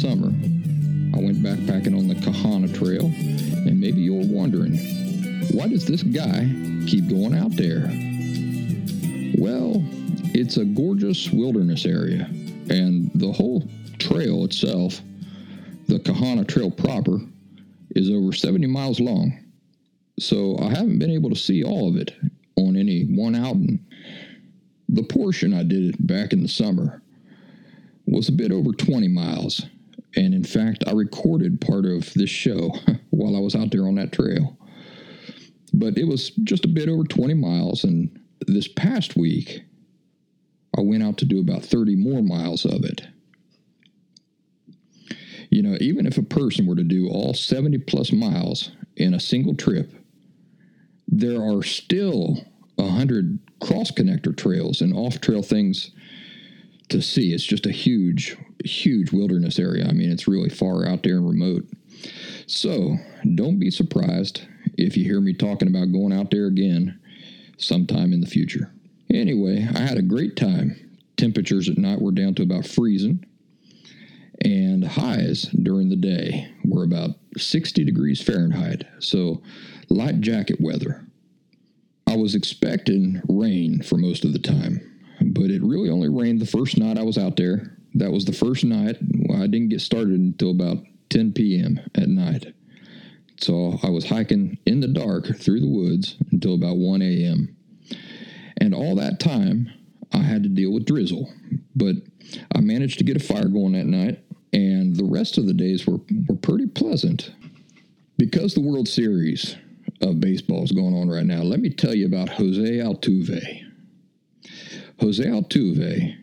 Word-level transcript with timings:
summer, 0.00 0.28
I 0.28 1.20
went 1.20 1.42
backpacking 1.42 1.94
on 1.94 2.08
the 2.08 2.14
Kahana 2.14 2.74
Trail, 2.74 3.04
and 3.04 3.78
maybe 3.78 4.00
you're 4.00 4.26
wondering, 4.26 4.78
why 5.52 5.68
does 5.68 5.84
this 5.84 6.02
guy 6.02 6.48
keep 6.86 7.06
going 7.08 7.34
out 7.34 7.54
there? 7.54 7.82
Well, 9.36 9.84
it's 10.32 10.56
a 10.56 10.64
gorgeous 10.64 11.30
wilderness 11.30 11.84
area, 11.84 12.24
and 12.70 13.10
the 13.14 13.30
whole 13.30 13.68
trail 13.98 14.44
itself, 14.46 15.02
the 15.88 15.98
Kahana 15.98 16.48
Trail 16.48 16.70
proper, 16.70 17.18
is 17.94 18.10
over 18.10 18.32
70 18.32 18.68
miles 18.68 19.00
long. 19.00 19.38
So 20.18 20.56
I 20.60 20.70
haven't 20.70 20.98
been 20.98 21.10
able 21.10 21.28
to 21.28 21.36
see 21.36 21.62
all 21.62 21.90
of 21.90 21.96
it 21.96 22.14
on 22.56 22.74
any 22.74 23.04
one 23.04 23.34
outing. 23.34 23.84
The 24.88 25.02
portion 25.02 25.52
I 25.52 25.62
did 25.62 25.94
it 25.94 26.06
back 26.06 26.32
in 26.32 26.42
the 26.42 26.48
summer 26.48 27.02
was 28.06 28.30
a 28.30 28.32
bit 28.32 28.50
over 28.50 28.72
20 28.72 29.06
miles, 29.08 29.66
and 30.16 30.34
in 30.34 30.44
fact, 30.44 30.84
I 30.86 30.92
recorded 30.92 31.60
part 31.60 31.86
of 31.86 32.12
this 32.14 32.30
show 32.30 32.74
while 33.10 33.36
I 33.36 33.40
was 33.40 33.54
out 33.54 33.70
there 33.70 33.86
on 33.86 33.94
that 33.96 34.12
trail. 34.12 34.56
But 35.72 35.98
it 35.98 36.04
was 36.04 36.30
just 36.42 36.64
a 36.64 36.68
bit 36.68 36.88
over 36.88 37.04
20 37.04 37.34
miles, 37.34 37.84
and 37.84 38.20
this 38.46 38.66
past 38.66 39.16
week, 39.16 39.62
I 40.76 40.80
went 40.80 41.02
out 41.02 41.18
to 41.18 41.24
do 41.24 41.40
about 41.40 41.64
30 41.64 41.96
more 41.96 42.22
miles 42.22 42.64
of 42.64 42.84
it. 42.84 43.02
You 45.50 45.62
know, 45.62 45.76
even 45.80 46.06
if 46.06 46.16
a 46.16 46.22
person 46.22 46.66
were 46.66 46.76
to 46.76 46.84
do 46.84 47.08
all 47.08 47.34
70 47.34 47.78
plus 47.78 48.12
miles 48.12 48.70
in 48.96 49.14
a 49.14 49.20
single 49.20 49.54
trip, 49.54 49.92
there 51.08 51.42
are 51.42 51.62
still 51.62 52.44
100 52.76 53.38
cross 53.60 53.90
connector 53.90 54.36
trails 54.36 54.80
and 54.80 54.94
off 54.94 55.20
trail 55.20 55.42
things 55.42 55.90
to 56.88 57.02
see. 57.02 57.32
It's 57.32 57.44
just 57.44 57.66
a 57.66 57.72
huge, 57.72 58.36
huge 58.64 59.12
wilderness 59.12 59.58
area. 59.58 59.86
I 59.86 59.92
mean, 59.92 60.10
it's 60.10 60.28
really 60.28 60.50
far 60.50 60.86
out 60.86 61.02
there 61.02 61.16
and 61.16 61.28
remote. 61.28 61.66
So 62.46 62.96
don't 63.34 63.58
be 63.58 63.70
surprised 63.70 64.42
if 64.76 64.96
you 64.96 65.04
hear 65.04 65.20
me 65.20 65.34
talking 65.34 65.68
about 65.68 65.92
going 65.92 66.12
out 66.12 66.30
there 66.30 66.46
again 66.46 66.98
sometime 67.58 68.12
in 68.12 68.20
the 68.20 68.26
future. 68.26 68.72
Anyway, 69.12 69.66
I 69.74 69.80
had 69.80 69.98
a 69.98 70.02
great 70.02 70.36
time. 70.36 70.76
Temperatures 71.16 71.68
at 71.68 71.78
night 71.78 72.00
were 72.00 72.12
down 72.12 72.34
to 72.36 72.42
about 72.42 72.66
freezing, 72.66 73.24
and 74.42 74.84
highs 74.84 75.42
during 75.42 75.90
the 75.90 75.96
day 75.96 76.50
were 76.64 76.84
about 76.84 77.10
60 77.36 77.84
degrees 77.84 78.22
Fahrenheit, 78.22 78.84
so 79.00 79.42
light 79.90 80.20
jacket 80.20 80.60
weather. 80.60 81.04
I 82.06 82.16
was 82.16 82.34
expecting 82.34 83.20
rain 83.28 83.82
for 83.82 83.96
most 83.96 84.24
of 84.24 84.32
the 84.32 84.38
time, 84.38 84.80
but 85.20 85.50
it 85.50 85.62
really 85.62 85.90
only 85.90 86.08
rained 86.08 86.40
the 86.40 86.46
first 86.46 86.78
night 86.78 86.98
I 86.98 87.02
was 87.02 87.18
out 87.18 87.36
there. 87.36 87.76
That 87.94 88.12
was 88.12 88.24
the 88.24 88.32
first 88.32 88.64
night. 88.64 88.96
I 89.34 89.46
didn't 89.46 89.68
get 89.70 89.80
started 89.80 90.14
until 90.14 90.50
about 90.50 90.78
10 91.10 91.32
p.m. 91.32 91.80
at 91.94 92.08
night. 92.08 92.54
So 93.40 93.78
I 93.82 93.88
was 93.88 94.08
hiking 94.08 94.58
in 94.66 94.80
the 94.80 94.88
dark 94.88 95.26
through 95.36 95.60
the 95.60 95.68
woods 95.68 96.16
until 96.30 96.54
about 96.54 96.76
1 96.76 97.02
a.m. 97.02 97.56
And 98.58 98.74
all 98.74 98.94
that 98.96 99.18
time, 99.18 99.72
I 100.12 100.18
had 100.18 100.42
to 100.42 100.48
deal 100.48 100.72
with 100.72 100.84
drizzle. 100.84 101.32
But 101.74 101.96
I 102.54 102.60
managed 102.60 102.98
to 102.98 103.04
get 103.04 103.16
a 103.16 103.24
fire 103.24 103.48
going 103.48 103.72
that 103.72 103.86
night, 103.86 104.22
and 104.52 104.94
the 104.94 105.04
rest 105.04 105.38
of 105.38 105.46
the 105.46 105.54
days 105.54 105.86
were, 105.86 106.00
were 106.28 106.36
pretty 106.36 106.66
pleasant. 106.66 107.32
Because 108.18 108.54
the 108.54 108.60
World 108.60 108.86
Series 108.86 109.56
of 110.02 110.20
baseball 110.20 110.62
is 110.62 110.72
going 110.72 110.94
on 110.94 111.08
right 111.08 111.24
now, 111.24 111.42
let 111.42 111.60
me 111.60 111.70
tell 111.70 111.94
you 111.94 112.06
about 112.06 112.28
Jose 112.28 112.60
Altuve. 112.60 113.62
Jose 115.00 115.24
Altuve 115.24 116.19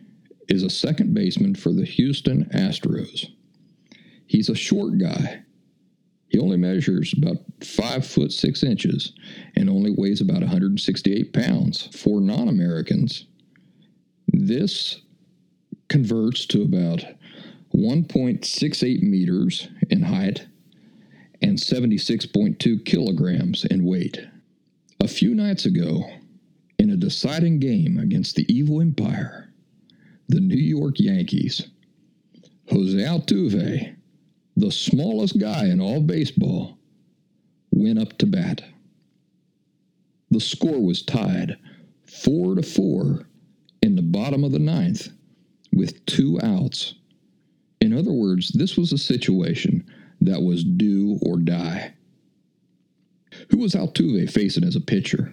is 0.48 0.62
a 0.62 0.70
second 0.70 1.14
baseman 1.14 1.54
for 1.54 1.72
the 1.72 1.84
Houston 1.84 2.46
Astros. 2.46 3.26
He's 4.26 4.48
a 4.48 4.54
short 4.54 4.98
guy. 4.98 5.42
He 6.28 6.38
only 6.38 6.56
measures 6.56 7.14
about 7.16 7.36
five 7.64 8.06
foot 8.06 8.32
six 8.32 8.62
inches 8.62 9.12
and 9.56 9.70
only 9.70 9.94
weighs 9.96 10.20
about 10.20 10.40
168 10.40 11.32
pounds. 11.32 11.88
For 11.96 12.20
non 12.20 12.48
Americans, 12.48 13.26
this 14.28 15.00
converts 15.88 16.44
to 16.46 16.62
about 16.62 17.04
1.68 17.74 19.02
meters 19.02 19.68
in 19.90 20.02
height 20.02 20.46
and 21.40 21.56
76.2 21.56 22.84
kilograms 22.84 23.64
in 23.64 23.84
weight. 23.84 24.20
A 25.00 25.08
few 25.08 25.34
nights 25.34 25.64
ago, 25.64 26.04
in 26.78 26.90
a 26.90 26.96
deciding 26.96 27.58
game 27.58 27.98
against 27.98 28.36
the 28.36 28.52
evil 28.52 28.80
empire, 28.80 29.47
the 30.28 30.40
New 30.40 30.56
York 30.56 30.96
Yankees, 30.98 31.68
Jose 32.70 32.96
Altuve, 32.98 33.96
the 34.56 34.70
smallest 34.70 35.38
guy 35.38 35.66
in 35.66 35.80
all 35.80 36.00
baseball, 36.00 36.78
went 37.70 37.98
up 37.98 38.16
to 38.18 38.26
bat. 38.26 38.62
The 40.30 40.40
score 40.40 40.84
was 40.84 41.02
tied 41.02 41.56
4 42.04 42.56
to 42.56 42.62
4 42.62 43.26
in 43.82 43.96
the 43.96 44.02
bottom 44.02 44.44
of 44.44 44.52
the 44.52 44.58
ninth 44.58 45.08
with 45.72 46.04
two 46.06 46.38
outs. 46.42 46.94
In 47.80 47.96
other 47.96 48.12
words, 48.12 48.50
this 48.50 48.76
was 48.76 48.92
a 48.92 48.98
situation 48.98 49.86
that 50.20 50.42
was 50.42 50.64
do 50.64 51.18
or 51.22 51.38
die. 51.38 51.94
Who 53.50 53.58
was 53.58 53.74
Altuve 53.74 54.30
facing 54.30 54.64
as 54.64 54.76
a 54.76 54.80
pitcher? 54.80 55.32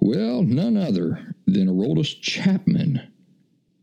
Well, 0.00 0.42
none 0.42 0.76
other 0.76 1.34
than 1.46 1.68
Aroldis 1.68 2.20
Chapman. 2.20 3.11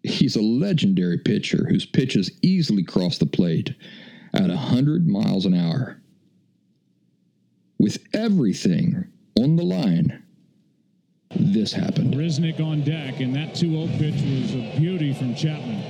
He's 0.03 0.35
a 0.35 0.41
legendary 0.41 1.17
pitcher 1.17 1.65
whose 1.69 1.85
pitches 1.85 2.31
easily 2.41 2.83
cross 2.83 3.17
the 3.17 3.25
plate 3.25 3.73
at 4.33 4.49
100 4.49 5.07
miles 5.07 5.45
an 5.45 5.53
hour. 5.53 6.01
With 7.77 7.99
everything 8.13 9.07
on 9.37 9.55
the 9.55 9.63
line, 9.63 10.23
this 11.35 11.73
happened. 11.73 12.17
Reddick 12.17 12.59
on 12.59 12.81
deck, 12.83 13.19
and 13.19 13.35
that 13.35 13.55
2 13.55 13.87
0 13.87 13.97
pitch 13.97 14.15
was 14.15 14.55
a 14.55 14.73
beauty 14.77 15.13
from 15.13 15.35
Chapman. 15.35 15.81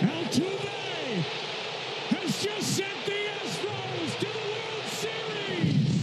Altuve 0.00 1.22
has 2.10 2.42
just 2.42 2.76
sent 2.76 3.04
the 3.04 3.12
Astros 3.12 4.18
to 4.18 4.26
the 4.26 4.38
World 4.38 4.86
Series. 4.86 5.96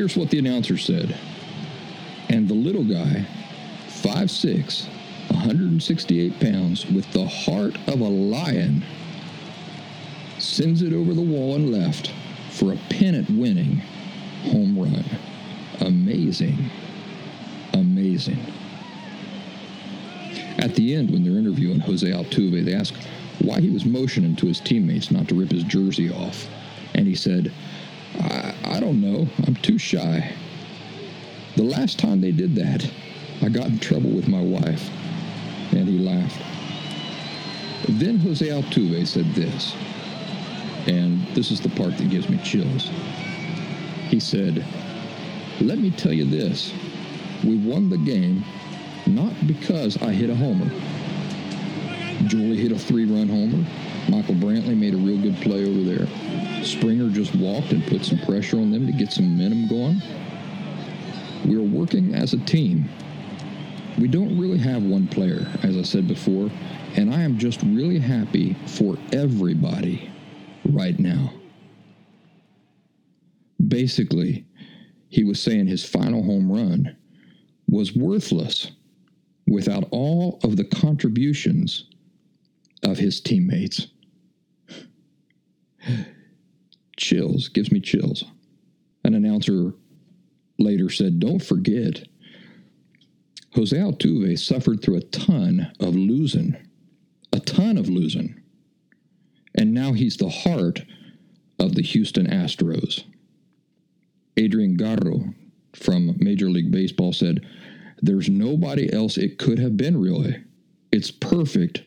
Here's 0.00 0.16
what 0.16 0.30
the 0.30 0.38
announcer 0.38 0.78
said. 0.78 1.14
And 2.30 2.48
the 2.48 2.54
little 2.54 2.84
guy, 2.84 3.26
5'6, 3.88 4.86
168 5.28 6.40
pounds, 6.40 6.86
with 6.86 7.12
the 7.12 7.26
heart 7.26 7.76
of 7.86 8.00
a 8.00 8.08
lion, 8.08 8.82
sends 10.38 10.80
it 10.80 10.94
over 10.94 11.12
the 11.12 11.20
wall 11.20 11.54
and 11.54 11.70
left 11.70 12.14
for 12.48 12.72
a 12.72 12.78
pennant 12.88 13.28
winning 13.28 13.82
home 14.44 14.78
run. 14.78 15.04
Amazing. 15.80 16.70
Amazing. 17.74 18.40
At 20.56 20.76
the 20.76 20.94
end, 20.94 21.10
when 21.10 21.24
they're 21.24 21.38
interviewing 21.38 21.80
Jose 21.80 22.10
Altuve, 22.10 22.64
they 22.64 22.72
ask 22.72 22.94
why 23.40 23.60
he 23.60 23.68
was 23.68 23.84
motioning 23.84 24.34
to 24.36 24.46
his 24.46 24.60
teammates 24.60 25.10
not 25.10 25.28
to 25.28 25.34
rip 25.34 25.50
his 25.50 25.64
jersey 25.64 26.10
off. 26.10 26.48
And 26.94 27.06
he 27.06 27.14
said, 27.14 27.52
I, 28.18 28.54
I 28.64 28.80
don't 28.80 29.00
know. 29.00 29.28
I'm 29.46 29.54
too 29.56 29.78
shy. 29.78 30.32
The 31.56 31.62
last 31.62 31.98
time 31.98 32.20
they 32.20 32.32
did 32.32 32.54
that, 32.56 32.88
I 33.42 33.48
got 33.48 33.66
in 33.66 33.78
trouble 33.78 34.10
with 34.10 34.28
my 34.28 34.40
wife. 34.40 34.90
And 35.72 35.88
he 35.88 35.98
laughed. 35.98 36.42
Then 37.88 38.18
Jose 38.18 38.46
Altuve 38.46 39.06
said 39.06 39.26
this, 39.34 39.74
and 40.86 41.26
this 41.34 41.50
is 41.50 41.60
the 41.60 41.68
part 41.70 41.96
that 41.98 42.10
gives 42.10 42.28
me 42.28 42.38
chills. 42.38 42.90
He 44.08 44.20
said, 44.20 44.64
Let 45.60 45.78
me 45.78 45.90
tell 45.90 46.12
you 46.12 46.24
this. 46.24 46.72
We 47.44 47.56
won 47.56 47.88
the 47.88 47.98
game 47.98 48.44
not 49.06 49.32
because 49.46 50.00
I 50.02 50.12
hit 50.12 50.30
a 50.30 50.34
homer. 50.34 50.70
Yuli 52.28 52.56
hit 52.56 52.72
a 52.72 52.78
three 52.78 53.06
run 53.06 53.28
homer. 53.28 53.64
Michael 54.08 54.34
Brantley 54.34 54.76
made 54.76 54.94
a 54.94 54.98
real 54.98 55.18
good 55.20 55.36
play 55.36 55.64
over 55.64 55.82
there. 55.82 56.06
Springer 56.62 57.08
just 57.08 57.34
walked 57.34 57.72
and 57.72 57.86
put 57.86 58.04
some 58.04 58.18
pressure 58.18 58.56
on 58.56 58.70
them 58.70 58.86
to 58.86 58.92
get 58.92 59.12
some 59.12 59.36
momentum 59.36 59.66
going. 59.68 60.02
We're 61.46 61.62
working 61.62 62.14
as 62.14 62.34
a 62.34 62.38
team. 62.38 62.88
We 63.98 64.08
don't 64.08 64.38
really 64.38 64.58
have 64.58 64.82
one 64.82 65.08
player, 65.08 65.46
as 65.62 65.76
I 65.76 65.82
said 65.82 66.06
before, 66.06 66.50
and 66.96 67.12
I 67.12 67.22
am 67.22 67.38
just 67.38 67.62
really 67.62 67.98
happy 67.98 68.54
for 68.66 68.96
everybody 69.12 70.10
right 70.64 70.98
now. 70.98 71.32
Basically, 73.66 74.44
he 75.08 75.24
was 75.24 75.40
saying 75.40 75.66
his 75.66 75.84
final 75.84 76.22
home 76.22 76.50
run 76.50 76.96
was 77.68 77.94
worthless 77.94 78.70
without 79.46 79.84
all 79.90 80.38
of 80.44 80.56
the 80.56 80.64
contributions 80.64 81.84
of 82.82 82.98
his 82.98 83.20
teammates. 83.20 83.88
Chills, 87.00 87.48
gives 87.48 87.72
me 87.72 87.80
chills. 87.80 88.24
An 89.02 89.14
announcer 89.14 89.72
later 90.58 90.90
said, 90.90 91.18
Don't 91.18 91.42
forget, 91.42 92.06
Jose 93.54 93.76
Altuve 93.76 94.38
suffered 94.38 94.82
through 94.82 94.98
a 94.98 95.02
ton 95.02 95.72
of 95.80 95.96
losing, 95.96 96.56
a 97.32 97.40
ton 97.40 97.76
of 97.76 97.88
losing. 97.88 98.40
And 99.54 99.74
now 99.74 99.92
he's 99.92 100.16
the 100.16 100.28
heart 100.28 100.84
of 101.58 101.74
the 101.74 101.82
Houston 101.82 102.26
Astros. 102.26 103.04
Adrian 104.36 104.76
Garro 104.76 105.34
from 105.74 106.16
Major 106.18 106.48
League 106.48 106.70
Baseball 106.70 107.12
said, 107.12 107.44
There's 108.00 108.28
nobody 108.28 108.92
else 108.92 109.16
it 109.16 109.38
could 109.38 109.58
have 109.58 109.76
been, 109.76 110.00
really. 110.00 110.42
It's 110.92 111.10
perfect 111.10 111.82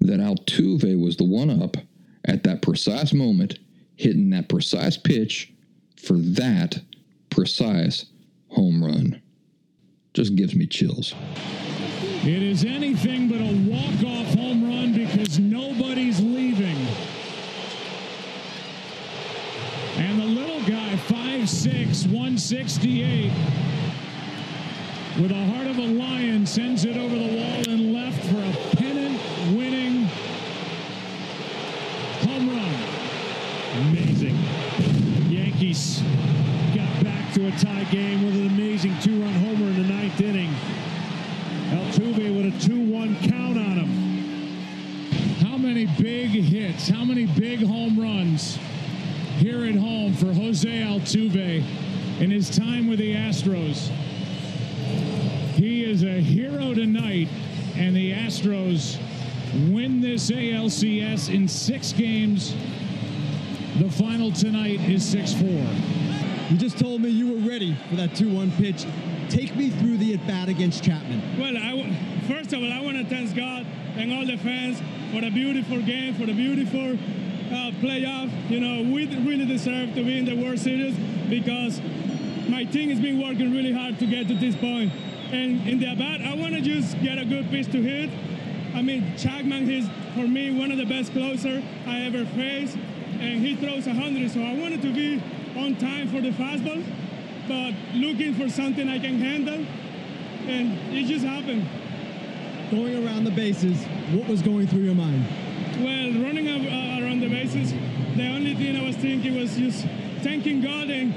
that 0.00 0.20
Altuve 0.20 1.00
was 1.02 1.16
the 1.16 1.24
one 1.24 1.50
up 1.50 1.76
at 2.24 2.42
that 2.44 2.62
precise 2.62 3.12
moment, 3.12 3.58
hitting 4.00 4.30
that 4.30 4.48
precise 4.48 4.96
pitch 4.96 5.52
for 5.96 6.16
that 6.16 6.80
precise 7.28 8.06
home 8.48 8.82
run. 8.82 9.20
Just 10.14 10.34
gives 10.36 10.54
me 10.54 10.66
chills. 10.66 11.14
It 12.22 12.42
is 12.42 12.64
anything 12.64 13.28
but 13.28 13.40
a 13.40 13.52
walk-off 13.70 14.34
home 14.34 14.64
run 14.64 14.94
because 14.94 15.38
nobody's 15.38 16.18
leaving. 16.20 16.76
And 19.96 20.18
the 20.18 20.24
little 20.24 20.60
guy, 20.62 20.96
5'6", 20.96 22.06
168, 22.06 23.32
with 25.20 25.30
a 25.30 25.44
heart 25.46 25.66
of 25.66 25.76
a 25.76 25.86
lion, 25.86 26.46
sends 26.46 26.86
it 26.86 26.96
over 26.96 27.14
the 27.14 27.36
wall 27.36 27.62
and 27.68 27.92
left 27.92 28.24
for 28.24 28.38
a 28.38 28.52
pennant-winning 28.76 30.08
home 32.24 32.48
run. 32.48 32.74
Amazing. 33.88 34.36
Yankees 35.70 36.02
got 36.74 37.04
back 37.04 37.32
to 37.32 37.46
a 37.46 37.50
tie 37.52 37.84
game 37.92 38.26
with 38.26 38.34
an 38.34 38.48
amazing 38.48 38.92
two-run 39.02 39.32
homer 39.34 39.66
in 39.66 39.82
the 39.82 39.88
ninth 39.88 40.20
inning. 40.20 40.50
Altuve 41.70 42.36
with 42.36 42.46
a 42.46 42.68
2-1 42.68 43.30
count 43.30 43.56
on 43.56 43.78
him. 43.78 45.46
How 45.46 45.56
many 45.56 45.86
big 45.86 46.30
hits, 46.30 46.88
how 46.88 47.04
many 47.04 47.26
big 47.26 47.64
home 47.64 48.00
runs 48.00 48.58
here 49.38 49.64
at 49.64 49.76
home 49.76 50.12
for 50.14 50.32
Jose 50.32 50.68
Altuve 50.68 51.62
in 52.20 52.30
his 52.32 52.50
time 52.50 52.88
with 52.88 52.98
the 52.98 53.14
Astros. 53.14 53.90
He 55.54 55.84
is 55.84 56.02
a 56.02 56.20
hero 56.20 56.74
tonight, 56.74 57.28
and 57.76 57.94
the 57.94 58.12
Astros 58.12 58.98
win 59.72 60.00
this 60.00 60.32
ALCS 60.32 61.32
in 61.32 61.46
six 61.46 61.92
games. 61.92 62.56
The 63.78 63.88
final 63.90 64.32
tonight 64.32 64.80
is 64.88 65.04
6 65.06 65.34
4. 65.34 65.48
You 66.50 66.56
just 66.56 66.78
told 66.78 67.00
me 67.00 67.08
you 67.08 67.32
were 67.32 67.48
ready 67.48 67.76
for 67.88 67.96
that 67.96 68.10
2-1 68.10 68.56
pitch. 68.56 68.84
Take 69.28 69.54
me 69.54 69.70
through 69.70 69.98
the 69.98 70.14
at-bat 70.14 70.48
against 70.48 70.82
Chapman. 70.82 71.38
Well, 71.38 71.56
I 71.56 71.70
w- 71.70 71.94
first 72.26 72.52
of 72.52 72.60
all, 72.62 72.72
I 72.72 72.80
want 72.80 72.96
to 72.96 73.04
thank 73.04 73.34
God 73.36 73.64
and 73.96 74.12
all 74.12 74.26
the 74.26 74.36
fans 74.38 74.78
for 75.12 75.24
a 75.24 75.30
beautiful 75.30 75.80
game, 75.82 76.14
for 76.14 76.26
the 76.26 76.32
beautiful 76.32 76.94
uh, 76.94 77.70
playoff. 77.80 78.30
You 78.50 78.60
know, 78.60 78.92
we 78.92 79.06
really 79.24 79.46
deserve 79.46 79.94
to 79.94 80.02
be 80.02 80.18
in 80.18 80.24
the 80.24 80.34
World 80.34 80.58
Series 80.58 80.96
because 81.28 81.80
my 82.48 82.64
team 82.64 82.90
has 82.90 82.98
been 83.00 83.22
working 83.22 83.52
really 83.52 83.72
hard 83.72 83.98
to 84.00 84.06
get 84.06 84.26
to 84.28 84.34
this 84.34 84.56
point. 84.56 84.92
And 85.30 85.66
in 85.68 85.78
the 85.78 85.86
at 85.86 85.98
bat, 85.98 86.20
I 86.22 86.34
want 86.34 86.54
to 86.54 86.60
just 86.60 87.00
get 87.00 87.18
a 87.18 87.24
good 87.24 87.48
pitch 87.50 87.70
to 87.70 87.80
hit. 87.80 88.10
I 88.74 88.82
mean, 88.82 89.16
Chapman 89.16 89.70
is 89.70 89.88
for 90.14 90.26
me 90.26 90.50
one 90.50 90.72
of 90.72 90.78
the 90.78 90.86
best 90.86 91.12
closer 91.12 91.62
I 91.86 92.00
ever 92.02 92.24
faced, 92.24 92.76
and 93.20 93.44
he 93.44 93.54
throws 93.56 93.86
100. 93.86 94.30
So 94.30 94.40
I 94.40 94.54
wanted 94.54 94.82
to 94.82 94.92
be 94.92 95.22
on 95.56 95.76
time 95.76 96.08
for 96.08 96.20
the 96.20 96.30
fastball, 96.30 96.82
but 97.46 97.74
looking 97.94 98.34
for 98.34 98.48
something 98.48 98.88
I 98.88 98.98
can 98.98 99.18
handle, 99.18 99.64
and 100.48 100.94
it 100.94 101.06
just 101.06 101.24
happened. 101.24 101.68
Going 102.70 103.04
around 103.04 103.24
the 103.24 103.32
bases, 103.32 103.84
what 104.12 104.28
was 104.28 104.42
going 104.42 104.68
through 104.68 104.82
your 104.82 104.94
mind? 104.94 105.24
Well, 105.80 106.24
running 106.24 106.48
uh, 106.48 107.00
around 107.02 107.20
the 107.20 107.28
bases, 107.28 107.72
the 108.16 108.28
only 108.28 108.54
thing 108.54 108.76
I 108.76 108.86
was 108.86 108.96
thinking 108.96 109.38
was 109.38 109.56
just 109.56 109.86
thanking 110.22 110.60
God 110.60 110.88
and 110.88 111.14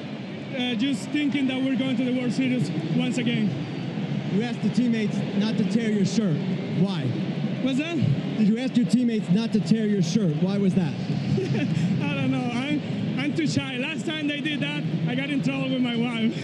uh, 0.55 0.75
just 0.75 1.09
thinking 1.09 1.47
that 1.47 1.61
we're 1.61 1.77
going 1.77 1.97
to 1.97 2.05
the 2.05 2.19
World 2.19 2.33
Series 2.33 2.69
once 2.95 3.17
again. 3.17 3.49
You 4.33 4.43
asked 4.43 4.63
the 4.63 4.69
teammates 4.69 5.15
not 5.37 5.57
to 5.57 5.71
tear 5.71 5.89
your 5.89 6.05
shirt. 6.05 6.37
Why? 6.79 7.05
What's 7.61 7.77
that? 7.77 7.95
Did 8.37 8.47
you 8.47 8.57
ask 8.57 8.75
your 8.75 8.87
teammates 8.87 9.29
not 9.29 9.53
to 9.53 9.59
tear 9.59 9.85
your 9.85 10.01
shirt? 10.01 10.35
Why 10.41 10.57
was 10.57 10.73
that? 10.75 10.91
I 12.03 12.13
don't 12.15 12.31
know. 12.31 12.49
I'm, 12.51 12.81
I'm 13.33 13.37
too 13.37 13.47
shy. 13.47 13.77
Last 13.77 14.05
time 14.05 14.27
they 14.27 14.41
did 14.41 14.59
that, 14.59 14.83
I 15.07 15.15
got 15.15 15.31
in 15.31 15.41
trouble 15.41 15.71
with 15.71 15.81
my 15.81 15.95
wife. 15.95 16.35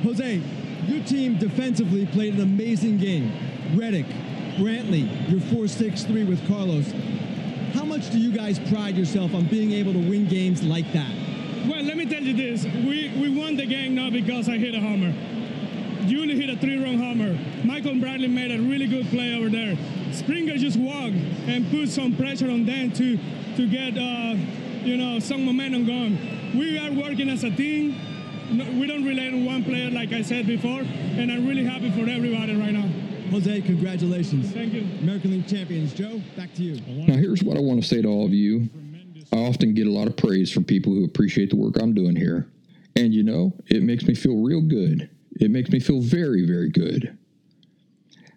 Jose, 0.04 0.40
your 0.86 1.04
team 1.04 1.36
defensively 1.36 2.06
played 2.06 2.32
an 2.32 2.40
amazing 2.40 2.96
game. 2.96 3.30
Reddick, 3.74 4.06
Brantley, 4.56 5.06
your 5.30 5.38
4-6-3 5.38 6.26
with 6.26 6.48
Carlos. 6.48 6.90
How 7.74 7.84
much 7.84 8.10
do 8.10 8.18
you 8.18 8.32
guys 8.32 8.58
pride 8.58 8.96
yourself 8.96 9.34
on 9.34 9.44
being 9.48 9.72
able 9.72 9.92
to 9.92 9.98
win 9.98 10.26
games 10.26 10.62
like 10.62 10.90
that? 10.94 11.12
well, 11.68 11.82
let 11.82 11.98
me 11.98 12.06
tell 12.06 12.22
you 12.22 12.32
this. 12.32 12.64
We, 12.64 13.12
we 13.20 13.28
won 13.28 13.56
the 13.56 13.66
game 13.66 13.94
not 13.94 14.14
because 14.14 14.48
I 14.48 14.56
hit 14.56 14.74
a 14.74 14.80
homer. 14.80 15.12
Yuli 16.06 16.40
hit 16.40 16.48
a 16.48 16.56
three-run 16.56 16.96
homer. 16.96 17.38
Michael 17.66 17.92
Brantley 17.92 18.30
made 18.30 18.50
a 18.50 18.62
really 18.62 18.86
good 18.86 19.08
play 19.08 19.34
over 19.34 19.50
there. 19.50 19.76
Springer 20.12 20.56
just 20.56 20.78
walked 20.78 21.16
and 21.46 21.70
put 21.70 21.90
some 21.90 22.16
pressure 22.16 22.50
on 22.50 22.64
them 22.64 22.92
to 22.92 23.18
to 23.56 23.66
get 23.66 23.96
uh, 23.96 24.36
you 24.86 24.96
know 24.96 25.18
some 25.18 25.44
momentum 25.44 25.84
going. 25.84 26.16
We 26.56 26.78
are 26.78 26.92
working 26.92 27.28
as 27.28 27.42
a 27.42 27.50
team. 27.50 27.96
No, 28.50 28.64
we 28.78 28.86
don't 28.86 29.04
rely 29.04 29.26
on 29.26 29.44
one 29.44 29.64
player, 29.64 29.90
like 29.90 30.12
I 30.12 30.22
said 30.22 30.46
before, 30.46 30.80
and 30.80 31.32
I'm 31.32 31.46
really 31.46 31.64
happy 31.64 31.90
for 31.90 32.08
everybody 32.08 32.54
right 32.54 32.72
now. 32.72 32.88
Jose, 33.30 33.62
congratulations. 33.62 34.52
Thank 34.52 34.72
you. 34.72 34.86
American 35.02 35.32
League 35.32 35.48
champions. 35.48 35.92
Joe, 35.92 36.22
back 36.36 36.54
to 36.54 36.62
you. 36.62 36.80
Now, 37.06 37.16
here's 37.16 37.42
what 37.42 37.56
I 37.56 37.60
want 37.60 37.82
to 37.82 37.88
say 37.88 38.00
to 38.00 38.08
all 38.08 38.24
of 38.24 38.32
you. 38.32 38.68
I 39.32 39.38
often 39.38 39.74
get 39.74 39.88
a 39.88 39.90
lot 39.90 40.06
of 40.06 40.16
praise 40.16 40.52
from 40.52 40.62
people 40.62 40.92
who 40.92 41.04
appreciate 41.04 41.50
the 41.50 41.56
work 41.56 41.82
I'm 41.82 41.92
doing 41.92 42.14
here. 42.14 42.46
And 42.94 43.12
you 43.12 43.24
know, 43.24 43.52
it 43.66 43.82
makes 43.82 44.04
me 44.04 44.14
feel 44.14 44.36
real 44.36 44.60
good. 44.60 45.10
It 45.40 45.50
makes 45.50 45.70
me 45.70 45.80
feel 45.80 46.00
very, 46.00 46.46
very 46.46 46.70
good. 46.70 47.18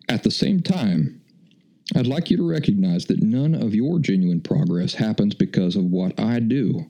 At 0.09 0.23
the 0.23 0.31
same 0.31 0.63
time, 0.63 1.18
I'd 1.95 2.07
like 2.07 2.29
you 2.29 2.37
to 2.37 2.47
recognize 2.47 3.05
that 3.05 3.21
none 3.23 3.55
of 3.55 3.73
your 3.73 3.99
genuine 3.99 4.41
progress 4.41 4.93
happens 4.93 5.33
because 5.33 5.75
of 5.75 5.85
what 5.85 6.19
I 6.19 6.39
do. 6.39 6.85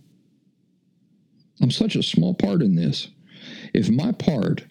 I'm 1.62 1.72
such 1.72 1.96
a 1.96 2.04
small 2.04 2.34
part 2.34 2.62
in 2.62 2.76
this. 2.76 3.08
If 3.74 3.90
my 3.90 4.12
part 4.12 4.66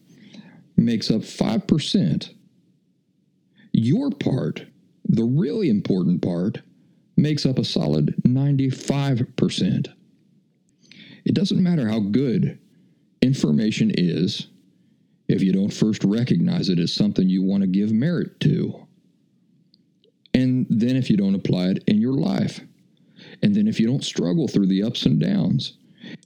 makes 0.76 1.10
up 1.10 1.22
5%, 1.22 2.34
your 3.72 4.10
part, 4.10 4.66
the 5.04 5.24
really 5.24 5.70
important 5.70 6.22
part, 6.22 6.60
makes 7.16 7.46
up 7.46 7.58
a 7.58 7.64
solid 7.64 8.14
95%. 8.26 9.88
It 11.24 11.34
doesn't 11.34 11.62
matter 11.62 11.88
how 11.88 12.00
good 12.00 12.58
information 13.22 13.90
is 13.94 14.48
if 15.26 15.42
you 15.42 15.52
don't 15.52 15.72
first 15.72 16.04
recognize 16.04 16.68
it 16.68 16.78
as 16.78 16.92
something 16.92 17.28
you 17.28 17.42
want 17.42 17.62
to 17.62 17.66
give 17.66 17.92
merit 17.92 18.40
to. 18.40 18.87
And 20.38 20.66
then 20.70 20.94
if 20.94 21.10
you 21.10 21.16
don't 21.16 21.34
apply 21.34 21.70
it 21.70 21.84
in 21.88 22.00
your 22.00 22.12
life. 22.12 22.60
And 23.42 23.56
then 23.56 23.66
if 23.66 23.80
you 23.80 23.88
don't 23.88 24.04
struggle 24.04 24.46
through 24.46 24.68
the 24.68 24.84
ups 24.84 25.04
and 25.04 25.18
downs. 25.18 25.78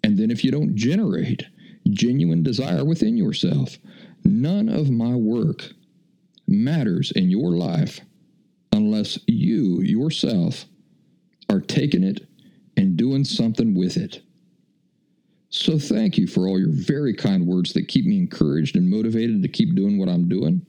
And 0.04 0.18
then 0.18 0.30
if 0.30 0.44
you 0.44 0.50
don't 0.50 0.76
generate 0.76 1.46
genuine 1.88 2.42
desire 2.42 2.84
within 2.84 3.16
yourself, 3.16 3.78
none 4.22 4.68
of 4.68 4.90
my 4.90 5.14
work 5.14 5.72
matters 6.46 7.10
in 7.12 7.30
your 7.30 7.52
life 7.52 8.00
unless 8.70 9.18
you 9.26 9.80
yourself 9.80 10.66
are 11.48 11.60
taking 11.60 12.04
it 12.04 12.26
and 12.76 12.98
doing 12.98 13.24
something 13.24 13.74
with 13.74 13.96
it. 13.96 14.20
So, 15.48 15.78
thank 15.78 16.18
you 16.18 16.26
for 16.26 16.48
all 16.48 16.58
your 16.58 16.70
very 16.70 17.14
kind 17.14 17.46
words 17.46 17.72
that 17.72 17.88
keep 17.88 18.04
me 18.06 18.18
encouraged 18.18 18.76
and 18.76 18.88
motivated 18.88 19.42
to 19.42 19.48
keep 19.48 19.74
doing 19.74 19.98
what 19.98 20.08
I'm 20.08 20.28
doing. 20.28 20.66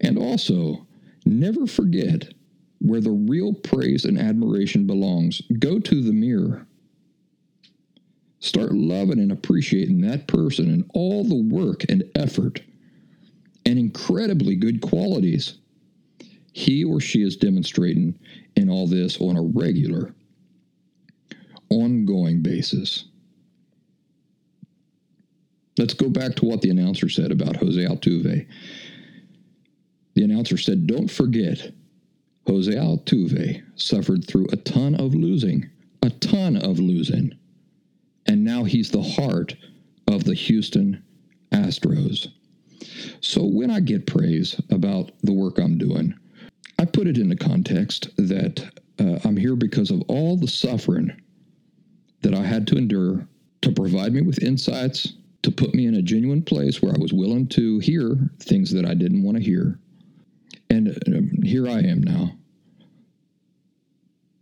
And 0.00 0.18
also, 0.18 0.86
never 1.26 1.66
forget 1.66 2.32
where 2.80 3.00
the 3.00 3.10
real 3.10 3.52
praise 3.52 4.04
and 4.04 4.18
admiration 4.18 4.86
belongs. 4.86 5.42
Go 5.58 5.78
to 5.78 6.02
the 6.02 6.12
mirror. 6.12 6.66
Start 8.40 8.72
loving 8.72 9.18
and 9.18 9.32
appreciating 9.32 10.00
that 10.00 10.26
person 10.26 10.70
and 10.70 10.90
all 10.94 11.24
the 11.24 11.42
work 11.54 11.84
and 11.88 12.04
effort 12.14 12.62
and 13.66 13.78
incredibly 13.78 14.56
good 14.56 14.80
qualities 14.80 15.58
he 16.52 16.84
or 16.84 17.00
she 17.00 17.22
is 17.22 17.36
demonstrating 17.36 18.18
in 18.56 18.68
all 18.68 18.86
this 18.86 19.20
on 19.20 19.36
a 19.36 19.42
regular, 19.42 20.14
ongoing 21.68 22.42
basis. 22.42 23.04
Let's 25.78 25.94
go 25.94 26.08
back 26.08 26.34
to 26.36 26.44
what 26.44 26.60
the 26.60 26.70
announcer 26.70 27.08
said 27.08 27.30
about 27.30 27.56
Jose 27.56 27.80
Altuve. 27.80 28.46
The 30.14 30.24
announcer 30.24 30.58
said, 30.58 30.86
Don't 30.86 31.10
forget, 31.10 31.72
Jose 32.46 32.72
Altuve 32.72 33.62
suffered 33.76 34.26
through 34.26 34.46
a 34.52 34.56
ton 34.56 34.94
of 34.94 35.14
losing, 35.14 35.68
a 36.02 36.10
ton 36.10 36.56
of 36.56 36.78
losing. 36.78 37.32
And 38.26 38.44
now 38.44 38.64
he's 38.64 38.90
the 38.90 39.02
heart 39.02 39.56
of 40.06 40.24
the 40.24 40.34
Houston 40.34 41.02
Astros. 41.52 42.28
So 43.20 43.44
when 43.44 43.70
I 43.70 43.80
get 43.80 44.06
praise 44.06 44.60
about 44.70 45.12
the 45.22 45.32
work 45.32 45.58
I'm 45.58 45.78
doing, 45.78 46.14
I 46.78 46.84
put 46.84 47.06
it 47.06 47.18
into 47.18 47.36
context 47.36 48.08
that 48.16 48.70
uh, 48.98 49.18
I'm 49.24 49.36
here 49.36 49.56
because 49.56 49.90
of 49.90 50.02
all 50.08 50.36
the 50.36 50.48
suffering 50.48 51.12
that 52.22 52.34
I 52.34 52.42
had 52.42 52.66
to 52.68 52.76
endure 52.76 53.26
to 53.62 53.72
provide 53.72 54.12
me 54.12 54.22
with 54.22 54.42
insights 54.42 55.14
to 55.42 55.50
put 55.50 55.74
me 55.74 55.86
in 55.86 55.94
a 55.94 56.02
genuine 56.02 56.42
place 56.42 56.82
where 56.82 56.92
I 56.92 56.98
was 56.98 57.12
willing 57.12 57.46
to 57.48 57.78
hear 57.78 58.16
things 58.40 58.70
that 58.72 58.84
I 58.84 58.94
didn't 58.94 59.22
want 59.22 59.38
to 59.38 59.42
hear. 59.42 59.78
And 60.68 60.88
here 61.42 61.68
I 61.68 61.80
am 61.80 62.02
now, 62.02 62.32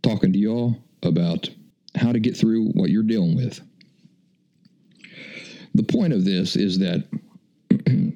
talking 0.01 0.33
to 0.33 0.39
y'all 0.39 0.75
about 1.03 1.49
how 1.95 2.11
to 2.11 2.19
get 2.19 2.35
through 2.35 2.69
what 2.69 2.89
you're 2.89 3.03
dealing 3.03 3.35
with. 3.35 3.61
The 5.75 5.83
point 5.83 6.13
of 6.13 6.25
this 6.25 6.55
is 6.55 6.79
that 6.79 7.07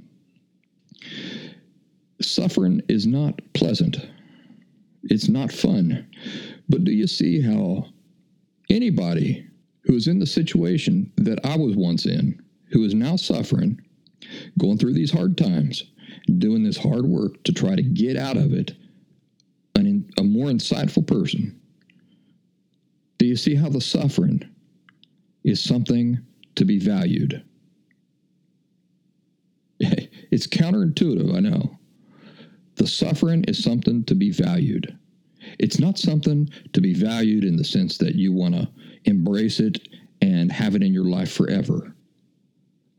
suffering 2.21 2.81
is 2.87 3.05
not 3.05 3.39
pleasant. 3.53 3.97
It's 5.03 5.29
not 5.29 5.51
fun. 5.51 6.07
But 6.69 6.83
do 6.83 6.91
you 6.91 7.07
see 7.07 7.41
how 7.41 7.85
anybody 8.69 9.47
who 9.83 9.95
is 9.95 10.07
in 10.07 10.19
the 10.19 10.25
situation 10.25 11.11
that 11.17 11.45
I 11.45 11.57
was 11.57 11.75
once 11.75 12.05
in 12.05 12.41
who 12.71 12.83
is 12.83 12.95
now 12.95 13.15
suffering, 13.15 13.79
going 14.57 14.77
through 14.77 14.93
these 14.93 15.11
hard 15.11 15.37
times, 15.37 15.83
doing 16.37 16.63
this 16.63 16.77
hard 16.77 17.05
work 17.05 17.43
to 17.43 17.53
try 17.53 17.75
to 17.75 17.81
get 17.81 18.17
out 18.17 18.37
of 18.37 18.53
it, 18.53 18.73
an, 19.75 20.09
a 20.17 20.23
more 20.23 20.47
insightful 20.47 21.05
person. 21.05 21.59
Do 23.17 23.25
you 23.25 23.35
see 23.35 23.55
how 23.55 23.69
the 23.69 23.81
suffering 23.81 24.43
is 25.43 25.61
something 25.63 26.19
to 26.55 26.65
be 26.65 26.79
valued? 26.79 27.43
It's 30.31 30.47
counterintuitive, 30.47 31.35
I 31.35 31.41
know. 31.41 31.77
The 32.77 32.87
suffering 32.87 33.43
is 33.43 33.63
something 33.63 34.03
to 34.05 34.15
be 34.15 34.31
valued. 34.31 34.97
It's 35.59 35.79
not 35.79 35.99
something 35.99 36.49
to 36.71 36.81
be 36.81 36.95
valued 36.95 37.43
in 37.43 37.55
the 37.55 37.63
sense 37.63 37.99
that 37.99 38.15
you 38.15 38.33
want 38.33 38.55
to 38.55 38.67
embrace 39.05 39.59
it 39.59 39.87
and 40.23 40.51
have 40.51 40.75
it 40.75 40.81
in 40.81 40.91
your 40.91 41.05
life 41.05 41.31
forever. 41.31 41.93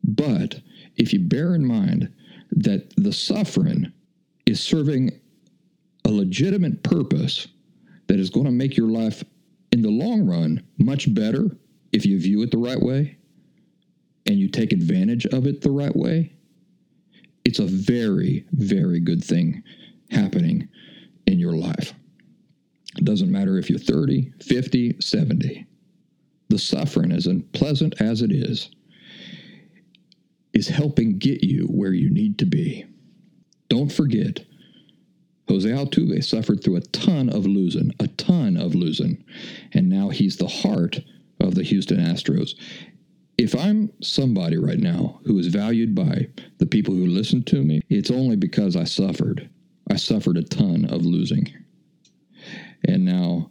But 0.04 0.60
if 0.96 1.12
you 1.12 1.18
bear 1.18 1.56
in 1.56 1.66
mind 1.66 2.13
that 2.56 2.92
the 2.96 3.12
suffering 3.12 3.92
is 4.46 4.62
serving 4.62 5.10
a 6.04 6.10
legitimate 6.10 6.82
purpose 6.82 7.48
that 8.06 8.20
is 8.20 8.30
going 8.30 8.46
to 8.46 8.52
make 8.52 8.76
your 8.76 8.88
life 8.88 9.24
in 9.72 9.82
the 9.82 9.90
long 9.90 10.26
run 10.26 10.62
much 10.78 11.12
better 11.14 11.56
if 11.92 12.04
you 12.06 12.20
view 12.20 12.42
it 12.42 12.50
the 12.50 12.58
right 12.58 12.80
way 12.80 13.16
and 14.26 14.38
you 14.38 14.48
take 14.48 14.72
advantage 14.72 15.26
of 15.26 15.46
it 15.46 15.60
the 15.60 15.70
right 15.70 15.94
way, 15.94 16.32
it's 17.44 17.58
a 17.58 17.66
very, 17.66 18.46
very 18.52 19.00
good 19.00 19.22
thing 19.22 19.62
happening 20.10 20.68
in 21.26 21.38
your 21.38 21.54
life. 21.54 21.92
It 22.96 23.04
doesn't 23.04 23.30
matter 23.30 23.58
if 23.58 23.68
you're 23.68 23.78
30, 23.78 24.32
50, 24.40 24.96
70. 25.00 25.66
The 26.48 26.58
suffering, 26.58 27.12
as 27.12 27.26
unpleasant 27.26 28.00
as 28.00 28.22
it 28.22 28.30
is, 28.30 28.70
is 30.54 30.68
helping 30.68 31.18
get 31.18 31.42
you 31.42 31.66
where 31.66 31.92
you 31.92 32.08
need 32.10 32.38
to 32.38 32.46
be. 32.46 32.86
Don't 33.68 33.92
forget, 33.92 34.40
Jose 35.48 35.68
Altuve 35.68 36.24
suffered 36.24 36.62
through 36.62 36.76
a 36.76 36.80
ton 36.80 37.28
of 37.28 37.46
losing, 37.46 37.92
a 38.00 38.08
ton 38.08 38.56
of 38.56 38.74
losing, 38.74 39.22
and 39.72 39.88
now 39.88 40.08
he's 40.08 40.36
the 40.36 40.48
heart 40.48 41.00
of 41.40 41.54
the 41.54 41.62
Houston 41.62 41.98
Astros. 41.98 42.54
If 43.36 43.54
I'm 43.54 43.90
somebody 44.00 44.56
right 44.56 44.78
now 44.78 45.20
who 45.24 45.38
is 45.38 45.48
valued 45.48 45.94
by 45.94 46.28
the 46.58 46.66
people 46.66 46.94
who 46.94 47.06
listen 47.06 47.42
to 47.44 47.62
me, 47.62 47.82
it's 47.88 48.10
only 48.10 48.36
because 48.36 48.76
I 48.76 48.84
suffered. 48.84 49.50
I 49.90 49.96
suffered 49.96 50.36
a 50.36 50.42
ton 50.44 50.84
of 50.86 51.04
losing. 51.04 51.52
And 52.86 53.04
now 53.04 53.50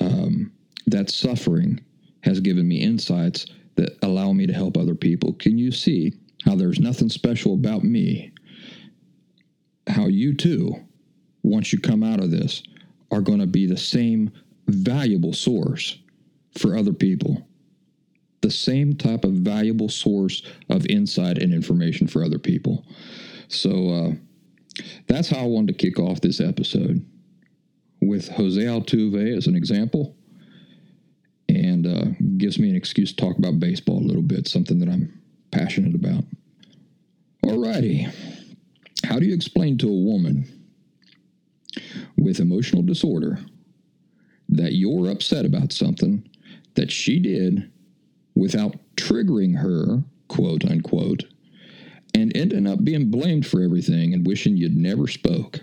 um, 0.00 0.52
that 0.86 1.10
suffering 1.10 1.80
has 2.22 2.40
given 2.40 2.66
me 2.66 2.82
insights 2.82 3.46
that 3.76 3.96
allow 4.02 4.32
me 4.32 4.46
to 4.46 4.52
help 4.52 4.76
other 4.76 4.94
people. 4.94 5.32
Can 5.34 5.56
you 5.56 5.70
see 5.70 6.12
how 6.44 6.54
there's 6.54 6.80
nothing 6.80 7.08
special 7.08 7.54
about 7.54 7.84
me, 7.84 8.32
how 9.86 10.06
you 10.06 10.34
too, 10.34 10.74
once 11.42 11.72
you 11.72 11.80
come 11.80 12.02
out 12.02 12.20
of 12.20 12.30
this, 12.30 12.62
are 13.10 13.20
going 13.20 13.40
to 13.40 13.46
be 13.46 13.66
the 13.66 13.76
same 13.76 14.30
valuable 14.68 15.32
source 15.32 15.98
for 16.58 16.76
other 16.76 16.92
people. 16.92 17.46
The 18.40 18.50
same 18.50 18.96
type 18.96 19.24
of 19.24 19.32
valuable 19.32 19.88
source 19.88 20.42
of 20.70 20.86
insight 20.86 21.38
and 21.38 21.52
information 21.52 22.06
for 22.06 22.24
other 22.24 22.38
people. 22.38 22.86
So 23.48 23.88
uh, 23.90 24.82
that's 25.06 25.28
how 25.28 25.40
I 25.40 25.46
wanted 25.46 25.78
to 25.78 25.86
kick 25.86 25.98
off 25.98 26.20
this 26.20 26.40
episode 26.40 27.04
with 28.00 28.28
Jose 28.28 28.60
Altuve 28.60 29.36
as 29.36 29.46
an 29.46 29.56
example 29.56 30.16
and 31.48 31.86
uh, 31.86 32.04
gives 32.38 32.58
me 32.58 32.70
an 32.70 32.76
excuse 32.76 33.12
to 33.12 33.16
talk 33.16 33.36
about 33.36 33.60
baseball 33.60 33.98
a 33.98 34.06
little 34.06 34.22
bit, 34.22 34.48
something 34.48 34.78
that 34.78 34.88
I'm 34.88 35.20
passionate 35.50 35.94
about. 35.94 36.24
Alrighty. 37.44 38.12
How 39.04 39.18
do 39.18 39.26
you 39.26 39.34
explain 39.34 39.78
to 39.78 39.88
a 39.88 40.04
woman 40.04 40.46
with 42.16 42.40
emotional 42.40 42.82
disorder 42.82 43.38
that 44.48 44.74
you're 44.74 45.10
upset 45.10 45.44
about 45.44 45.72
something 45.72 46.28
that 46.74 46.90
she 46.90 47.18
did 47.18 47.70
without 48.34 48.76
triggering 48.96 49.56
her, 49.58 50.02
quote 50.28 50.64
unquote, 50.64 51.24
and 52.14 52.36
ending 52.36 52.66
up 52.66 52.84
being 52.84 53.10
blamed 53.10 53.46
for 53.46 53.62
everything 53.62 54.12
and 54.14 54.26
wishing 54.26 54.56
you'd 54.56 54.76
never 54.76 55.06
spoke? 55.06 55.60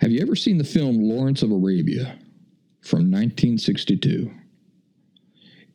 Have 0.00 0.10
you 0.10 0.20
ever 0.20 0.36
seen 0.36 0.58
the 0.58 0.64
film 0.64 0.98
Lawrence 0.98 1.42
of 1.42 1.50
Arabia 1.50 2.18
from 2.82 3.10
1962? 3.10 4.30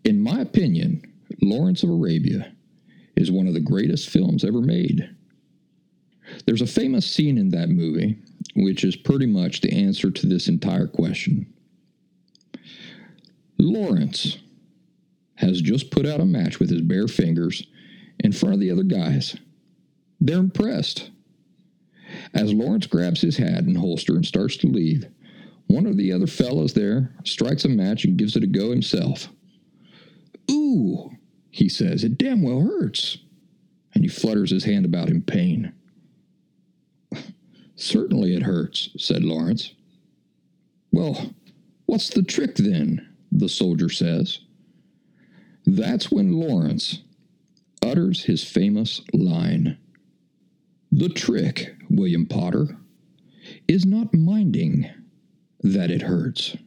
In 0.04 0.20
my 0.20 0.42
opinion, 0.42 1.04
Lawrence 1.42 1.84
of 1.84 1.90
Arabia 1.90 2.54
is 3.16 3.32
one 3.32 3.48
of 3.48 3.54
the 3.54 3.60
greatest 3.60 4.10
films 4.10 4.44
ever 4.44 4.62
made. 4.62 5.10
There's 6.46 6.62
a 6.62 6.68
famous 6.68 7.10
scene 7.10 7.38
in 7.38 7.50
that 7.50 7.70
movie 7.70 8.18
which 8.56 8.84
is 8.84 8.96
pretty 8.96 9.26
much 9.26 9.62
the 9.62 9.72
answer 9.72 10.12
to 10.12 10.28
this 10.28 10.48
entire 10.48 10.88
question. 10.88 11.54
Lawrence 13.58 14.40
has 15.36 15.62
just 15.62 15.92
put 15.92 16.06
out 16.06 16.20
a 16.20 16.26
match 16.26 16.60
with 16.60 16.70
his 16.70 16.82
bare 16.82 17.08
fingers 17.08 17.68
in 18.20 18.32
front 18.32 18.54
of 18.54 18.60
the 18.60 18.72
other 18.72 18.84
guys. 18.84 19.36
They're 20.20 20.38
impressed. 20.38 21.12
As 22.34 22.54
Lawrence 22.54 22.88
grabs 22.88 23.22
his 23.22 23.38
hat 23.38 23.64
and 23.64 23.78
holster 23.78 24.16
and 24.16 24.26
starts 24.26 24.58
to 24.58 24.68
leave, 24.68 25.06
one 25.68 25.86
of 25.86 25.98
the 25.98 26.12
other 26.12 26.28
fellows 26.28 26.74
there 26.74 27.14
strikes 27.24 27.66
a 27.66 27.70
match 27.70 28.04
and 28.04 28.18
gives 28.18 28.36
it 28.36 28.44
a 28.44 28.48
go 28.48 28.72
himself. 28.72 29.30
Ooh, 30.52 31.12
he 31.50 31.70
says, 31.70 32.04
it 32.04 32.18
damn 32.18 32.42
well 32.42 32.62
hurts. 32.62 33.20
And 33.94 34.04
he 34.04 34.10
flutters 34.10 34.52
his 34.52 34.64
hand 34.64 34.86
about 34.86 35.10
in 35.10 35.22
pain. 35.22 35.74
Certainly 37.76 38.36
it 38.36 38.44
hurts, 38.44 38.90
said 38.98 39.24
Lawrence. 39.24 39.74
Well, 40.92 41.34
what's 41.86 42.10
the 42.10 42.24
trick 42.24 42.56
then? 42.56 43.12
the 43.32 43.50
soldier 43.50 43.90
says. 43.90 44.40
That's 45.66 46.12
when 46.12 46.34
Lawrence 46.34 47.02
utters 47.82 48.26
his 48.26 48.44
famous 48.44 49.02
line 49.14 49.78
The 50.92 51.10
trick, 51.10 51.76
William 51.90 52.26
Potter, 52.26 52.78
is 53.68 53.86
not 53.86 54.14
minding 54.14 54.90
that 55.62 55.90
it 55.90 56.02
hurts. 56.02 56.58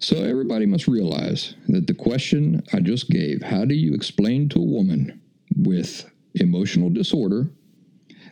So 0.00 0.24
everybody 0.24 0.64
must 0.64 0.88
realize 0.88 1.54
that 1.68 1.86
the 1.86 1.92
question 1.92 2.62
I 2.72 2.80
just 2.80 3.10
gave 3.10 3.42
how 3.42 3.66
do 3.66 3.74
you 3.74 3.92
explain 3.92 4.48
to 4.48 4.58
a 4.58 4.64
woman 4.64 5.20
with 5.54 6.10
emotional 6.36 6.88
disorder 6.88 7.50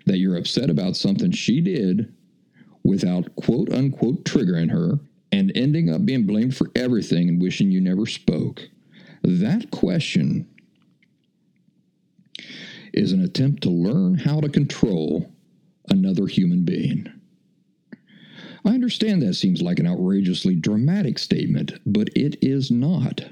that 0.07 0.17
you're 0.17 0.39
upset 0.39 0.71
about 0.71 0.97
something 0.97 1.31
she 1.31 1.61
did 1.61 2.11
without 2.85 3.37
quote 3.37 3.71
unquote 3.71 4.25
triggering 4.25 4.71
her 4.71 4.99
and 5.31 5.53
ending 5.55 5.91
up 5.93 6.07
being 6.07 6.25
blamed 6.25 6.57
for 6.57 6.71
everything 6.75 7.29
and 7.29 7.43
wishing 7.43 7.71
you 7.71 7.83
never 7.83 8.07
spoke? 8.07 8.63
That 9.23 9.71
question 9.71 10.49
is 12.95 13.13
an 13.13 13.23
attempt 13.23 13.63
to 13.65 13.71
learn 13.71 14.15
how 14.15 14.41
to 14.41 14.49
control 14.49 15.31
another 15.91 16.27
human 16.27 16.65
being. 16.65 17.13
I 18.69 18.75
understand 18.75 19.23
that 19.23 19.33
seems 19.33 19.63
like 19.63 19.79
an 19.79 19.87
outrageously 19.87 20.55
dramatic 20.55 21.19
statement, 21.19 21.73
but 21.87 22.11
it 22.15 22.37
is 22.43 22.71
not. 22.71 23.23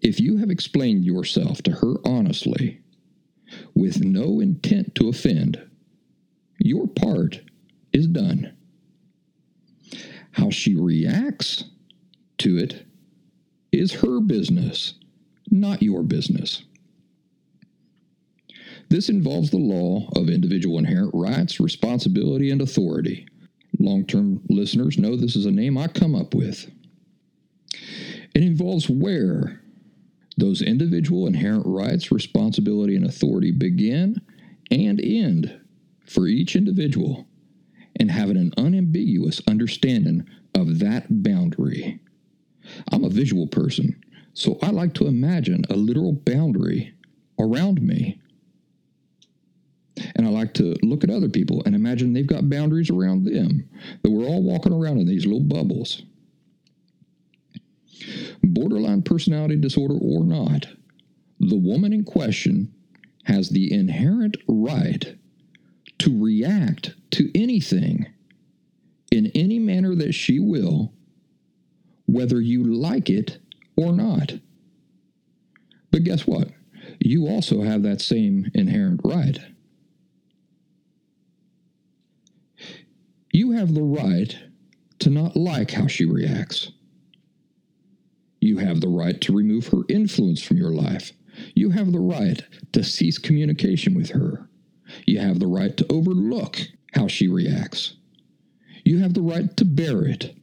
If 0.00 0.18
you 0.18 0.38
have 0.38 0.48
explained 0.48 1.04
yourself 1.04 1.60
to 1.64 1.70
her 1.70 1.96
honestly, 2.02 2.80
with 3.74 4.02
no 4.02 4.40
intent 4.40 4.94
to 4.94 5.10
offend, 5.10 5.62
your 6.60 6.86
part 6.86 7.42
is 7.92 8.06
done. 8.06 8.56
How 10.30 10.48
she 10.48 10.74
reacts 10.74 11.64
to 12.38 12.56
it 12.56 12.86
is 13.70 13.92
her 13.92 14.18
business, 14.18 14.94
not 15.50 15.82
your 15.82 16.02
business. 16.02 16.62
This 18.92 19.08
involves 19.08 19.48
the 19.48 19.56
law 19.56 20.06
of 20.16 20.28
individual 20.28 20.76
inherent 20.76 21.12
rights, 21.14 21.58
responsibility, 21.58 22.50
and 22.50 22.60
authority. 22.60 23.26
Long 23.78 24.04
term 24.04 24.42
listeners 24.50 24.98
know 24.98 25.16
this 25.16 25.34
is 25.34 25.46
a 25.46 25.50
name 25.50 25.78
I 25.78 25.88
come 25.88 26.14
up 26.14 26.34
with. 26.34 26.70
It 28.34 28.42
involves 28.42 28.90
where 28.90 29.62
those 30.36 30.60
individual 30.60 31.26
inherent 31.26 31.64
rights, 31.64 32.12
responsibility, 32.12 32.94
and 32.94 33.06
authority 33.06 33.50
begin 33.50 34.20
and 34.70 35.00
end 35.02 35.58
for 36.04 36.26
each 36.26 36.54
individual 36.54 37.26
and 37.98 38.10
having 38.10 38.36
an 38.36 38.52
unambiguous 38.58 39.40
understanding 39.48 40.28
of 40.54 40.80
that 40.80 41.22
boundary. 41.22 41.98
I'm 42.92 43.04
a 43.04 43.08
visual 43.08 43.46
person, 43.46 44.04
so 44.34 44.58
I 44.62 44.68
like 44.68 44.92
to 44.94 45.06
imagine 45.06 45.64
a 45.70 45.76
literal 45.76 46.12
boundary 46.12 46.92
around 47.38 47.80
me 47.80 48.18
and 50.14 50.26
I 50.26 50.30
like 50.30 50.54
to 50.54 50.74
look 50.82 51.04
at 51.04 51.10
other 51.10 51.28
people 51.28 51.62
and 51.64 51.74
imagine 51.74 52.12
they've 52.12 52.26
got 52.26 52.48
boundaries 52.48 52.90
around 52.90 53.24
them, 53.24 53.68
that 54.02 54.10
we're 54.10 54.26
all 54.26 54.42
walking 54.42 54.72
around 54.72 54.98
in 54.98 55.06
these 55.06 55.26
little 55.26 55.40
bubbles. 55.40 56.02
Borderline 58.42 59.02
personality 59.02 59.56
disorder 59.56 59.94
or 60.00 60.24
not, 60.24 60.66
the 61.38 61.56
woman 61.56 61.92
in 61.92 62.04
question 62.04 62.72
has 63.24 63.50
the 63.50 63.72
inherent 63.72 64.36
right 64.48 65.16
to 65.98 66.22
react 66.22 66.94
to 67.12 67.30
anything 67.34 68.06
in 69.12 69.30
any 69.34 69.58
manner 69.58 69.94
that 69.94 70.12
she 70.12 70.40
will, 70.40 70.92
whether 72.06 72.40
you 72.40 72.64
like 72.64 73.08
it 73.08 73.38
or 73.76 73.92
not. 73.92 74.32
But 75.90 76.04
guess 76.04 76.26
what? 76.26 76.48
You 76.98 77.28
also 77.28 77.62
have 77.62 77.82
that 77.82 78.00
same 78.00 78.50
inherent 78.54 79.00
right. 79.04 79.38
You 83.32 83.52
have 83.52 83.72
the 83.72 83.82
right 83.82 84.38
to 84.98 85.08
not 85.08 85.36
like 85.36 85.70
how 85.70 85.86
she 85.86 86.04
reacts. 86.04 86.70
You 88.42 88.58
have 88.58 88.82
the 88.82 88.88
right 88.88 89.18
to 89.22 89.32
remove 89.32 89.68
her 89.68 89.82
influence 89.88 90.42
from 90.42 90.58
your 90.58 90.72
life. 90.72 91.12
You 91.54 91.70
have 91.70 91.92
the 91.92 92.00
right 92.00 92.42
to 92.72 92.84
cease 92.84 93.16
communication 93.16 93.94
with 93.94 94.10
her. 94.10 94.50
You 95.06 95.18
have 95.20 95.40
the 95.40 95.46
right 95.46 95.74
to 95.78 95.86
overlook 95.90 96.60
how 96.92 97.06
she 97.06 97.26
reacts. 97.26 97.94
You 98.84 98.98
have 98.98 99.14
the 99.14 99.22
right 99.22 99.56
to 99.56 99.64
bear 99.64 100.04
it. 100.04 100.36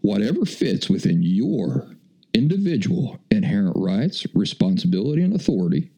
Whatever 0.00 0.44
fits 0.44 0.90
within 0.90 1.22
your 1.22 1.94
individual 2.34 3.20
inherent 3.30 3.76
rights, 3.76 4.26
responsibility, 4.34 5.22
and 5.22 5.32
authority, 5.32 5.92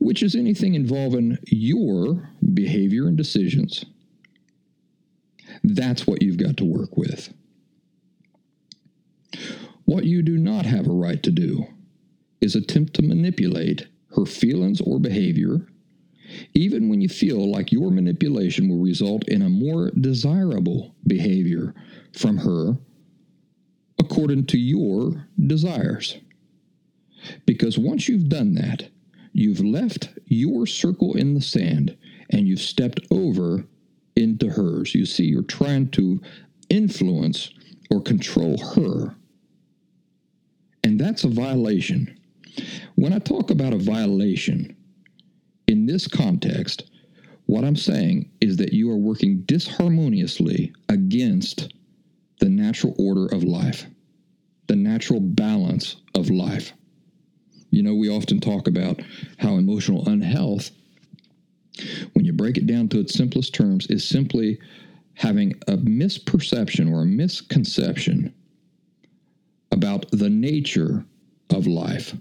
which 0.00 0.24
is 0.24 0.34
anything 0.34 0.74
involving 0.74 1.38
your 1.46 2.30
behavior 2.52 3.06
and 3.06 3.16
decisions 3.16 3.84
that's 5.66 6.06
what 6.06 6.22
you've 6.22 6.36
got 6.36 6.56
to 6.58 6.64
work 6.64 6.96
with. 6.96 7.32
What 9.84 10.04
you 10.04 10.22
do 10.22 10.38
not 10.38 10.64
have 10.64 10.86
a 10.86 10.92
right 10.92 11.20
to 11.24 11.30
do 11.30 11.66
is 12.40 12.54
attempt 12.54 12.94
to 12.94 13.02
manipulate 13.02 13.88
her 14.14 14.24
feelings 14.24 14.80
or 14.80 15.00
behavior, 15.00 15.66
even 16.54 16.88
when 16.88 17.00
you 17.00 17.08
feel 17.08 17.50
like 17.50 17.72
your 17.72 17.90
manipulation 17.90 18.68
will 18.68 18.78
result 18.78 19.28
in 19.28 19.42
a 19.42 19.48
more 19.48 19.90
desirable 19.90 20.94
behavior 21.06 21.74
from 22.12 22.38
her 22.38 22.76
according 23.98 24.46
to 24.46 24.58
your 24.58 25.26
desires. 25.46 26.18
Because 27.44 27.76
once 27.76 28.08
you've 28.08 28.28
done 28.28 28.54
that, 28.54 28.88
you've 29.32 29.60
left 29.60 30.10
your 30.26 30.66
circle 30.66 31.16
in 31.16 31.34
the 31.34 31.40
sand 31.40 31.96
and 32.30 32.46
you've 32.46 32.60
stepped 32.60 33.00
over 33.10 33.64
into 34.16 34.48
hers. 34.48 34.94
You 34.94 35.06
see, 35.06 35.24
you're 35.24 35.42
trying 35.42 35.90
to 35.90 36.20
influence 36.68 37.50
or 37.90 38.00
control 38.00 38.58
her. 38.58 39.14
And 40.82 40.98
that's 40.98 41.24
a 41.24 41.28
violation. 41.28 42.18
When 42.94 43.12
I 43.12 43.18
talk 43.18 43.50
about 43.50 43.74
a 43.74 43.78
violation 43.78 44.76
in 45.66 45.86
this 45.86 46.06
context, 46.06 46.90
what 47.46 47.64
I'm 47.64 47.76
saying 47.76 48.30
is 48.40 48.56
that 48.56 48.72
you 48.72 48.90
are 48.90 48.96
working 48.96 49.42
disharmoniously 49.46 50.72
against 50.88 51.72
the 52.40 52.48
natural 52.48 52.94
order 52.98 53.26
of 53.26 53.44
life, 53.44 53.86
the 54.66 54.76
natural 54.76 55.20
balance 55.20 55.96
of 56.14 56.30
life. 56.30 56.72
You 57.70 57.82
know, 57.82 57.94
we 57.94 58.08
often 58.08 58.40
talk 58.40 58.68
about 58.68 59.00
how 59.38 59.56
emotional 59.56 60.08
unhealth 60.08 60.70
you 62.26 62.32
break 62.32 62.56
it 62.56 62.66
down 62.66 62.88
to 62.88 63.00
its 63.00 63.14
simplest 63.14 63.54
terms, 63.54 63.86
is 63.86 64.06
simply 64.06 64.58
having 65.14 65.52
a 65.68 65.76
misperception 65.76 66.92
or 66.92 67.02
a 67.02 67.06
misconception 67.06 68.34
about 69.72 70.06
the 70.10 70.28
nature 70.28 71.04
of 71.50 71.66
life. 71.66 72.14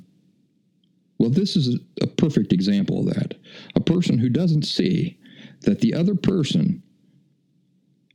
Well, 1.17 1.29
this 1.29 1.55
is 1.55 1.79
a 2.01 2.07
perfect 2.07 2.53
example 2.53 2.99
of 2.99 3.13
that. 3.13 3.35
A 3.75 3.79
person 3.79 4.17
who 4.17 4.29
doesn't 4.29 4.63
see 4.63 5.17
that 5.61 5.81
the 5.81 5.93
other 5.93 6.15
person 6.15 6.81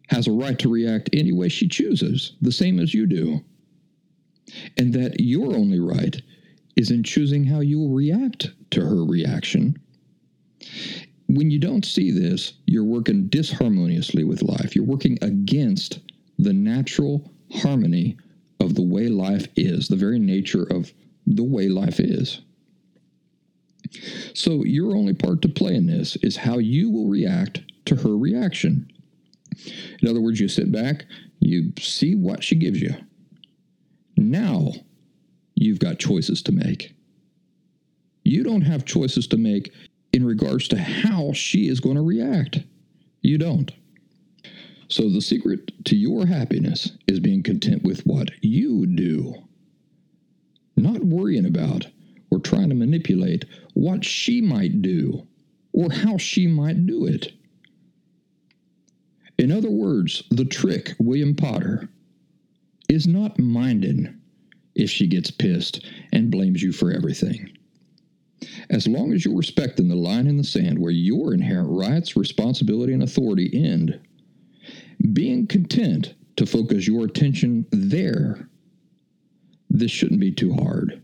has 0.08 0.26
a 0.26 0.32
right 0.32 0.58
to 0.58 0.68
react 0.68 1.10
any 1.12 1.32
way 1.32 1.48
she 1.48 1.68
chooses, 1.68 2.36
the 2.40 2.52
same 2.52 2.78
as 2.78 2.92
you 2.92 3.06
do, 3.06 3.40
and 4.76 4.92
that 4.92 5.20
your 5.20 5.54
only 5.54 5.80
right 5.80 6.20
is 6.76 6.90
in 6.90 7.02
choosing 7.02 7.44
how 7.44 7.60
you 7.60 7.78
will 7.78 7.90
react 7.90 8.50
to 8.70 8.80
her 8.80 9.04
reaction 9.04 9.76
when 11.36 11.50
you 11.50 11.60
don't 11.60 11.84
see 11.84 12.10
this, 12.10 12.54
you're 12.66 12.84
working 12.84 13.28
disharmoniously 13.28 14.24
with 14.24 14.42
life. 14.42 14.74
You're 14.74 14.84
working 14.84 15.16
against 15.22 16.00
the 16.38 16.52
natural 16.52 17.30
harmony 17.52 18.16
of 18.58 18.74
the 18.74 18.82
way 18.82 19.08
life 19.08 19.46
is, 19.54 19.86
the 19.86 19.96
very 19.96 20.18
nature 20.18 20.64
of 20.64 20.92
the 21.26 21.44
way 21.44 21.68
life 21.68 22.00
is. 22.00 22.40
So, 24.34 24.64
your 24.64 24.96
only 24.96 25.14
part 25.14 25.40
to 25.42 25.48
play 25.48 25.74
in 25.74 25.86
this 25.86 26.16
is 26.16 26.36
how 26.36 26.58
you 26.58 26.90
will 26.90 27.08
react 27.08 27.60
to 27.86 27.96
her 27.96 28.16
reaction. 28.16 28.90
In 30.02 30.08
other 30.08 30.20
words, 30.20 30.40
you 30.40 30.48
sit 30.48 30.72
back, 30.72 31.06
You 31.38 31.72
see 31.78 32.14
what 32.16 32.42
she 32.42 32.56
gives 32.56 32.80
you. 32.80 32.94
Now 34.16 34.72
you've 35.54 35.78
got 35.78 35.98
choices 35.98 36.42
to 36.42 36.52
make. 36.52 36.94
You 38.24 38.42
don't 38.42 38.62
have 38.62 38.84
choices 38.84 39.26
to 39.28 39.36
make 39.36 39.72
in 40.12 40.24
regards 40.24 40.68
to 40.68 40.78
how 40.78 41.32
she 41.32 41.68
is 41.68 41.80
going 41.80 41.96
to 41.96 42.02
react. 42.02 42.60
You 43.22 43.38
don't. 43.38 43.72
So, 44.88 45.08
the 45.08 45.20
secret 45.20 45.84
to 45.84 45.96
your 45.96 46.26
happiness 46.26 46.92
is 47.06 47.20
being 47.20 47.44
content 47.44 47.84
with 47.84 48.00
what 48.06 48.30
you 48.42 48.86
do, 48.86 49.34
not 50.76 51.04
worrying 51.04 51.46
about 51.46 51.86
or 52.30 52.40
trying 52.40 52.70
to 52.70 52.74
manipulate 52.74 53.44
what 53.74 54.04
she 54.04 54.40
might 54.40 54.82
do 54.82 55.26
or 55.72 55.92
how 55.92 56.16
she 56.16 56.46
might 56.46 56.86
do 56.86 57.06
it. 57.06 57.32
In 59.38 59.52
other 59.52 59.70
words, 59.70 60.24
the 60.30 60.44
trick, 60.44 60.94
William 60.98 61.34
Potter, 61.34 61.88
is 62.88 63.06
not 63.06 63.38
minding 63.38 64.20
if 64.74 64.90
she 64.90 65.06
gets 65.06 65.30
pissed 65.30 65.86
and 66.12 66.30
blames 66.30 66.62
you 66.62 66.72
for 66.72 66.90
everything. 66.90 67.56
As 68.70 68.86
long 68.86 69.12
as 69.12 69.24
you're 69.24 69.36
respecting 69.36 69.88
the 69.88 69.96
line 69.96 70.26
in 70.26 70.36
the 70.36 70.44
sand 70.44 70.78
where 70.78 70.90
your 70.90 71.34
inherent 71.34 71.68
rights, 71.70 72.16
responsibility, 72.16 72.92
and 72.92 73.02
authority 73.02 73.50
end, 73.52 74.00
being 75.12 75.46
content 75.46 76.14
to 76.36 76.46
focus 76.46 76.86
your 76.86 77.04
attention 77.04 77.66
there, 77.70 78.48
this 79.68 79.90
shouldn't 79.90 80.20
be 80.20 80.32
too 80.32 80.52
hard. 80.54 81.02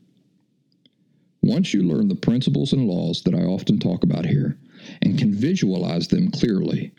Once 1.43 1.73
you 1.73 1.83
learn 1.83 2.09
the 2.09 2.15
principles 2.15 2.73
and 2.73 2.87
laws 2.87 3.23
that 3.23 3.35
I 3.35 3.43
often 3.43 3.79
talk 3.79 4.03
about 4.03 4.27
here 4.27 4.59
and 5.03 5.19
can 5.19 5.33
visualize 5.33 6.09
them 6.09 6.31
clearly, 6.31 6.93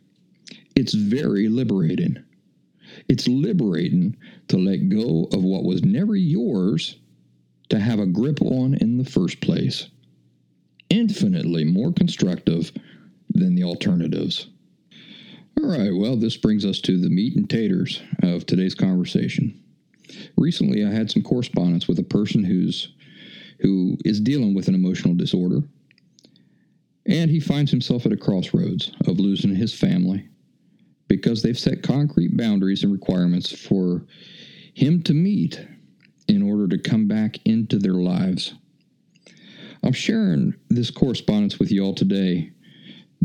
it's 0.76 0.94
very 0.94 1.50
liberating. 1.50 2.24
It's 3.10 3.28
liberating 3.28 4.16
to 4.48 4.58
let 4.58 4.90
go 4.90 5.28
of 5.34 5.44
what 5.44 5.64
was 5.64 5.84
never 5.84 6.16
yours 6.16 6.98
to 7.70 7.80
have 7.80 8.00
a 8.00 8.06
grip 8.06 8.42
on 8.42 8.76
in 8.76 8.98
the 8.98 9.04
first 9.04 9.42
place. 9.42 9.90
Infinitely 10.90 11.66
more 11.66 11.92
constructive 11.92 12.72
than 13.30 13.56
the 13.56 13.64
alternatives. 13.64 14.48
All 15.60 15.68
right, 15.68 15.92
well, 15.94 16.16
this 16.16 16.38
brings 16.38 16.66
us 16.66 16.80
to 16.82 16.98
the 16.98 17.10
meat 17.10 17.36
and 17.36 17.50
taters 17.50 18.02
of 18.24 18.46
today's 18.46 18.76
conversation. 18.76 19.60
Recently, 20.38 20.86
I 20.86 20.92
had 20.92 21.12
some 21.12 21.24
correspondence 21.24 21.88
with 21.88 22.00
a 22.00 22.04
person 22.04 22.44
who's 22.44 22.94
who 23.60 23.98
is 24.06 24.22
dealing 24.22 24.54
with 24.54 24.68
an 24.68 24.76
emotional 24.76 25.16
disorder, 25.16 25.64
and 27.08 27.32
he 27.32 27.40
finds 27.40 27.72
himself 27.72 28.06
at 28.06 28.12
a 28.12 28.18
crossroads 28.18 28.92
of 29.08 29.20
losing 29.20 29.56
his 29.56 29.74
family 29.74 30.28
because 31.08 31.42
they've 31.42 31.58
set 31.58 31.82
concrete 31.82 32.38
boundaries 32.38 32.84
and 32.84 32.92
requirements 32.92 33.52
for 33.52 34.06
him 34.74 35.02
to 35.04 35.14
meet 35.14 35.66
in 36.28 36.44
order 36.44 36.68
to 36.68 36.78
come 36.78 37.08
back 37.08 37.38
into 37.46 37.80
their 37.80 37.94
lives. 37.94 38.54
I'm 39.84 39.94
sharing 39.94 40.54
this 40.70 40.92
correspondence 40.92 41.60
with 41.60 41.72
you 41.72 41.84
all 41.84 41.94
today 41.94 42.52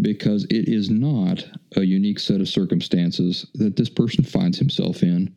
because 0.01 0.45
it 0.45 0.69
is 0.69 0.91
not 0.91 1.45
a 1.77 1.83
unique 1.83 2.19
set 2.19 2.41
of 2.41 2.49
circumstances 2.49 3.47
that 3.55 3.77
this 3.77 3.88
person 3.88 4.25
finds 4.25 4.59
himself 4.59 5.03
in. 5.03 5.35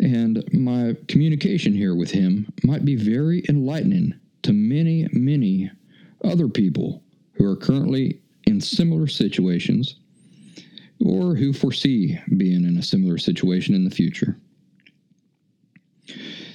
And 0.00 0.44
my 0.52 0.96
communication 1.08 1.72
here 1.72 1.94
with 1.94 2.10
him 2.10 2.52
might 2.64 2.84
be 2.84 2.96
very 2.96 3.44
enlightening 3.48 4.14
to 4.42 4.52
many, 4.52 5.08
many 5.12 5.70
other 6.24 6.48
people 6.48 7.02
who 7.32 7.46
are 7.46 7.56
currently 7.56 8.20
in 8.46 8.60
similar 8.60 9.06
situations 9.06 9.96
or 11.04 11.34
who 11.34 11.52
foresee 11.52 12.18
being 12.36 12.64
in 12.64 12.76
a 12.76 12.82
similar 12.82 13.18
situation 13.18 13.74
in 13.74 13.84
the 13.84 13.90
future. 13.90 14.38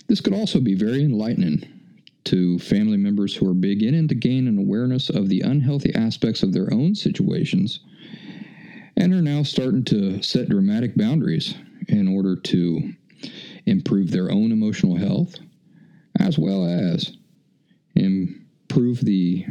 This 0.08 0.22
could 0.22 0.34
also 0.34 0.60
be 0.60 0.76
very 0.76 1.04
enlightening 1.04 1.64
to 2.32 2.58
family 2.60 2.96
members 2.96 3.36
who 3.36 3.50
are 3.50 3.54
beginning 3.54 4.08
to 4.08 4.16
gain 4.16 4.48
an 4.48 4.58
awareness 4.58 5.10
of 5.10 5.28
the 5.28 5.42
unhealthy 5.42 5.94
aspects 5.96 6.44
of 6.44 6.54
their 6.54 6.74
own 6.74 6.96
situations 6.96 7.82
and 8.96 9.14
are 9.14 9.22
now 9.22 9.44
starting 9.44 9.84
to 9.84 10.22
set 10.24 10.48
dramatic 10.48 10.96
boundaries 10.96 11.56
in 11.90 12.08
order 12.08 12.38
to 12.38 12.94
improve 13.66 14.12
their 14.12 14.32
own 14.32 14.54
emotional 14.54 14.96
health 14.96 15.36
as 16.22 16.40
well 16.40 16.66
as 16.66 17.18
improve 17.96 19.02
the 19.02 19.46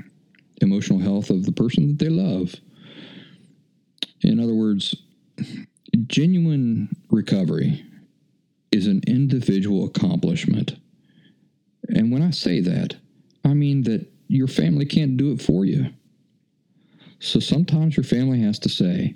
emotional 0.62 0.98
health 0.98 1.28
of 1.28 1.44
the 1.44 1.52
person 1.52 1.86
that 1.86 1.98
they 1.98 2.08
love. 2.08 2.54
In 4.22 4.40
other 4.40 4.54
words, 4.54 4.94
genuine 6.06 6.88
recovery 7.10 7.84
is 8.72 8.86
an 8.86 9.02
individual 9.06 9.84
accomplishment. 9.84 10.79
And 11.94 12.12
when 12.12 12.22
I 12.22 12.30
say 12.30 12.60
that, 12.60 12.96
I 13.44 13.54
mean 13.54 13.82
that 13.84 14.06
your 14.28 14.48
family 14.48 14.86
can't 14.86 15.16
do 15.16 15.32
it 15.32 15.42
for 15.42 15.64
you. 15.64 15.86
So 17.18 17.40
sometimes 17.40 17.96
your 17.96 18.04
family 18.04 18.40
has 18.40 18.58
to 18.60 18.68
say, 18.68 19.14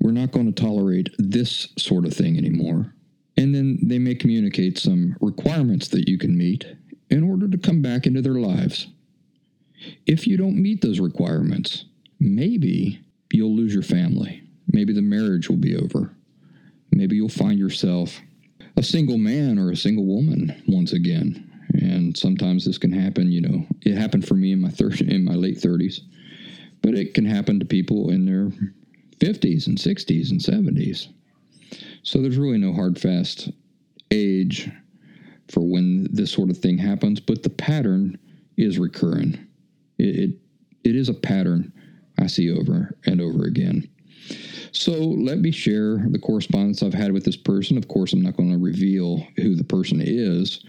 we're 0.00 0.12
not 0.12 0.32
going 0.32 0.52
to 0.52 0.62
tolerate 0.62 1.10
this 1.18 1.68
sort 1.78 2.04
of 2.04 2.14
thing 2.14 2.36
anymore. 2.38 2.94
And 3.36 3.54
then 3.54 3.78
they 3.82 3.98
may 3.98 4.14
communicate 4.14 4.78
some 4.78 5.16
requirements 5.20 5.88
that 5.88 6.08
you 6.08 6.18
can 6.18 6.36
meet 6.36 6.64
in 7.10 7.28
order 7.28 7.48
to 7.48 7.58
come 7.58 7.82
back 7.82 8.06
into 8.06 8.22
their 8.22 8.34
lives. 8.34 8.88
If 10.06 10.26
you 10.26 10.36
don't 10.36 10.60
meet 10.60 10.80
those 10.80 11.00
requirements, 11.00 11.86
maybe 12.20 13.00
you'll 13.32 13.54
lose 13.54 13.74
your 13.74 13.82
family. 13.82 14.42
Maybe 14.68 14.92
the 14.92 15.02
marriage 15.02 15.48
will 15.48 15.56
be 15.56 15.76
over. 15.76 16.14
Maybe 16.92 17.16
you'll 17.16 17.28
find 17.28 17.58
yourself 17.58 18.20
a 18.76 18.82
single 18.82 19.18
man 19.18 19.58
or 19.58 19.70
a 19.70 19.76
single 19.76 20.06
woman 20.06 20.62
once 20.66 20.92
again. 20.92 21.50
And 21.74 22.16
sometimes 22.16 22.64
this 22.64 22.78
can 22.78 22.92
happen, 22.92 23.32
you 23.32 23.40
know. 23.40 23.66
It 23.82 23.96
happened 23.96 24.26
for 24.26 24.34
me 24.34 24.52
in 24.52 24.60
my 24.60 24.70
thir- 24.70 24.94
in 25.06 25.24
my 25.24 25.34
late 25.34 25.58
30s. 25.58 26.00
But 26.82 26.94
it 26.94 27.14
can 27.14 27.24
happen 27.24 27.58
to 27.58 27.64
people 27.64 28.10
in 28.10 28.26
their 28.26 28.50
50s 29.18 29.66
and 29.66 29.78
60s 29.78 30.30
and 30.30 30.40
70s. 30.40 31.08
So 32.02 32.20
there's 32.20 32.36
really 32.36 32.58
no 32.58 32.72
hard 32.72 32.98
fast 32.98 33.50
age 34.10 34.70
for 35.48 35.60
when 35.60 36.06
this 36.12 36.30
sort 36.30 36.50
of 36.50 36.58
thing 36.58 36.78
happens, 36.78 37.20
but 37.20 37.42
the 37.42 37.50
pattern 37.50 38.18
is 38.56 38.78
recurring. 38.78 39.46
It, 39.98 40.16
it, 40.16 40.30
it 40.84 40.96
is 40.96 41.08
a 41.08 41.14
pattern 41.14 41.72
I 42.18 42.26
see 42.26 42.50
over 42.50 42.96
and 43.06 43.20
over 43.20 43.44
again. 43.44 43.88
So 44.74 44.92
let 44.92 45.38
me 45.38 45.52
share 45.52 45.98
the 45.98 46.18
correspondence 46.18 46.82
I've 46.82 46.92
had 46.92 47.12
with 47.12 47.24
this 47.24 47.36
person. 47.36 47.78
Of 47.78 47.86
course, 47.86 48.12
I'm 48.12 48.22
not 48.22 48.36
going 48.36 48.50
to 48.50 48.58
reveal 48.58 49.24
who 49.36 49.54
the 49.54 49.64
person 49.64 50.00
is. 50.02 50.64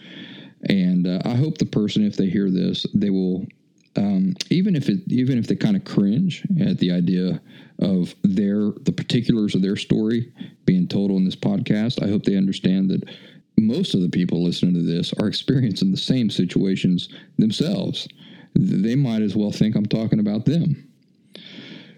And 0.69 1.07
uh, 1.07 1.21
I 1.25 1.35
hope 1.35 1.57
the 1.57 1.65
person, 1.65 2.05
if 2.05 2.15
they 2.15 2.27
hear 2.27 2.51
this, 2.51 2.85
they 2.93 3.09
will, 3.09 3.47
um, 3.95 4.35
even 4.51 4.75
if 4.75 4.89
it, 4.89 4.99
even 5.07 5.39
if 5.39 5.47
they 5.47 5.55
kind 5.55 5.75
of 5.75 5.85
cringe 5.85 6.45
at 6.61 6.77
the 6.77 6.91
idea 6.91 7.41
of 7.79 8.13
their 8.23 8.71
the 8.83 8.93
particulars 8.95 9.55
of 9.55 9.61
their 9.61 9.75
story 9.75 10.31
being 10.65 10.87
told 10.87 11.11
on 11.11 11.25
this 11.25 11.35
podcast, 11.35 12.03
I 12.03 12.09
hope 12.09 12.23
they 12.23 12.37
understand 12.37 12.89
that 12.91 13.09
most 13.57 13.95
of 13.95 14.01
the 14.01 14.09
people 14.09 14.43
listening 14.43 14.75
to 14.75 14.81
this 14.81 15.13
are 15.19 15.27
experiencing 15.27 15.91
the 15.91 15.97
same 15.97 16.29
situations 16.29 17.09
themselves. 17.37 18.07
They 18.53 18.95
might 18.95 19.23
as 19.23 19.35
well 19.35 19.51
think 19.51 19.75
I'm 19.75 19.85
talking 19.85 20.19
about 20.19 20.45
them. 20.45 20.91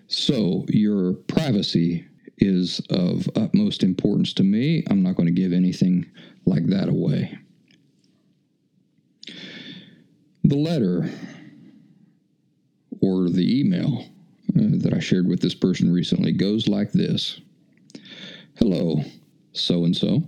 So, 0.08 0.65
your 0.70 1.13
privacy 1.13 2.06
is 2.38 2.80
of 2.89 3.28
utmost 3.36 3.84
importance 3.84 4.34
to 4.34 4.43
me. 4.43 4.84
I'm 4.89 5.04
not 5.04 5.15
going 5.15 5.28
to 5.28 5.41
give 5.41 5.52
anything 5.52 6.06
like 6.46 6.67
that 6.67 6.88
away. 6.88 7.38
The 10.43 10.56
letter 10.56 11.10
or 13.02 13.30
the 13.30 13.60
email 13.60 14.06
uh, 14.58 14.78
that 14.80 14.93
I 14.93 15.00
shared 15.00 15.28
with 15.28 15.41
this 15.41 15.56
person 15.56 15.91
recently 15.91 16.32
goes 16.32 16.67
like 16.67 16.91
this 16.93 17.41
Hello, 18.56 19.04
so 19.52 19.86
and 19.86 19.96
so. 19.96 20.24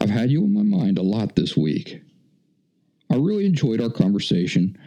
I've 0.00 0.10
had 0.10 0.30
you 0.30 0.44
on 0.44 0.52
my 0.52 0.62
mind 0.62 0.98
a 0.98 1.02
lot 1.02 1.36
this 1.36 1.56
week. 1.56 2.00
I 3.10 3.16
really 3.16 3.44
enjoyed 3.44 3.80
our 3.80 3.90
conversation, 3.90 4.78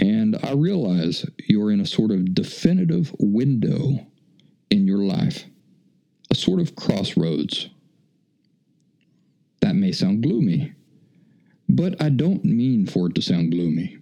and 0.00 0.38
I 0.42 0.52
realize 0.52 1.26
you're 1.46 1.70
in 1.70 1.80
a 1.80 1.86
sort 1.86 2.10
of 2.10 2.34
definitive 2.34 3.14
window 3.18 4.06
in 4.70 4.86
your 4.86 5.04
life, 5.04 5.44
a 6.30 6.34
sort 6.34 6.60
of 6.60 6.74
crossroads. 6.74 7.68
That 9.60 9.76
may 9.76 9.92
sound 9.92 10.22
gloomy, 10.22 10.72
but 11.68 12.00
I 12.02 12.08
don't 12.08 12.44
mean 12.44 12.86
for 12.86 13.08
it 13.08 13.14
to 13.16 13.22
sound 13.22 13.52
gloomy. 13.52 13.98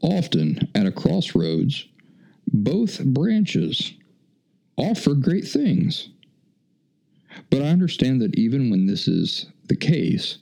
Often 0.00 0.68
at 0.74 0.86
a 0.86 0.92
crossroads, 0.92 1.86
both 2.52 3.02
branches 3.02 3.94
offer 4.76 5.14
great 5.14 5.46
things. 5.46 6.10
But 7.50 7.62
I 7.62 7.68
understand 7.68 8.20
that 8.20 8.38
even 8.38 8.70
when 8.70 8.86
this 8.86 9.08
is 9.08 9.46
the 9.68 9.76
case, 9.76 10.38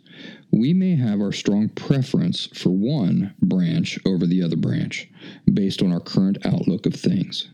we 0.56 0.72
may 0.72 0.96
have 0.96 1.20
our 1.20 1.32
strong 1.32 1.68
preference 1.68 2.46
for 2.46 2.70
one 2.70 3.34
branch 3.42 3.98
over 4.06 4.26
the 4.26 4.42
other 4.42 4.56
branch 4.56 5.08
based 5.52 5.82
on 5.82 5.92
our 5.92 6.00
current 6.00 6.38
outlook 6.44 6.86
of 6.86 6.94
things. 6.94 7.50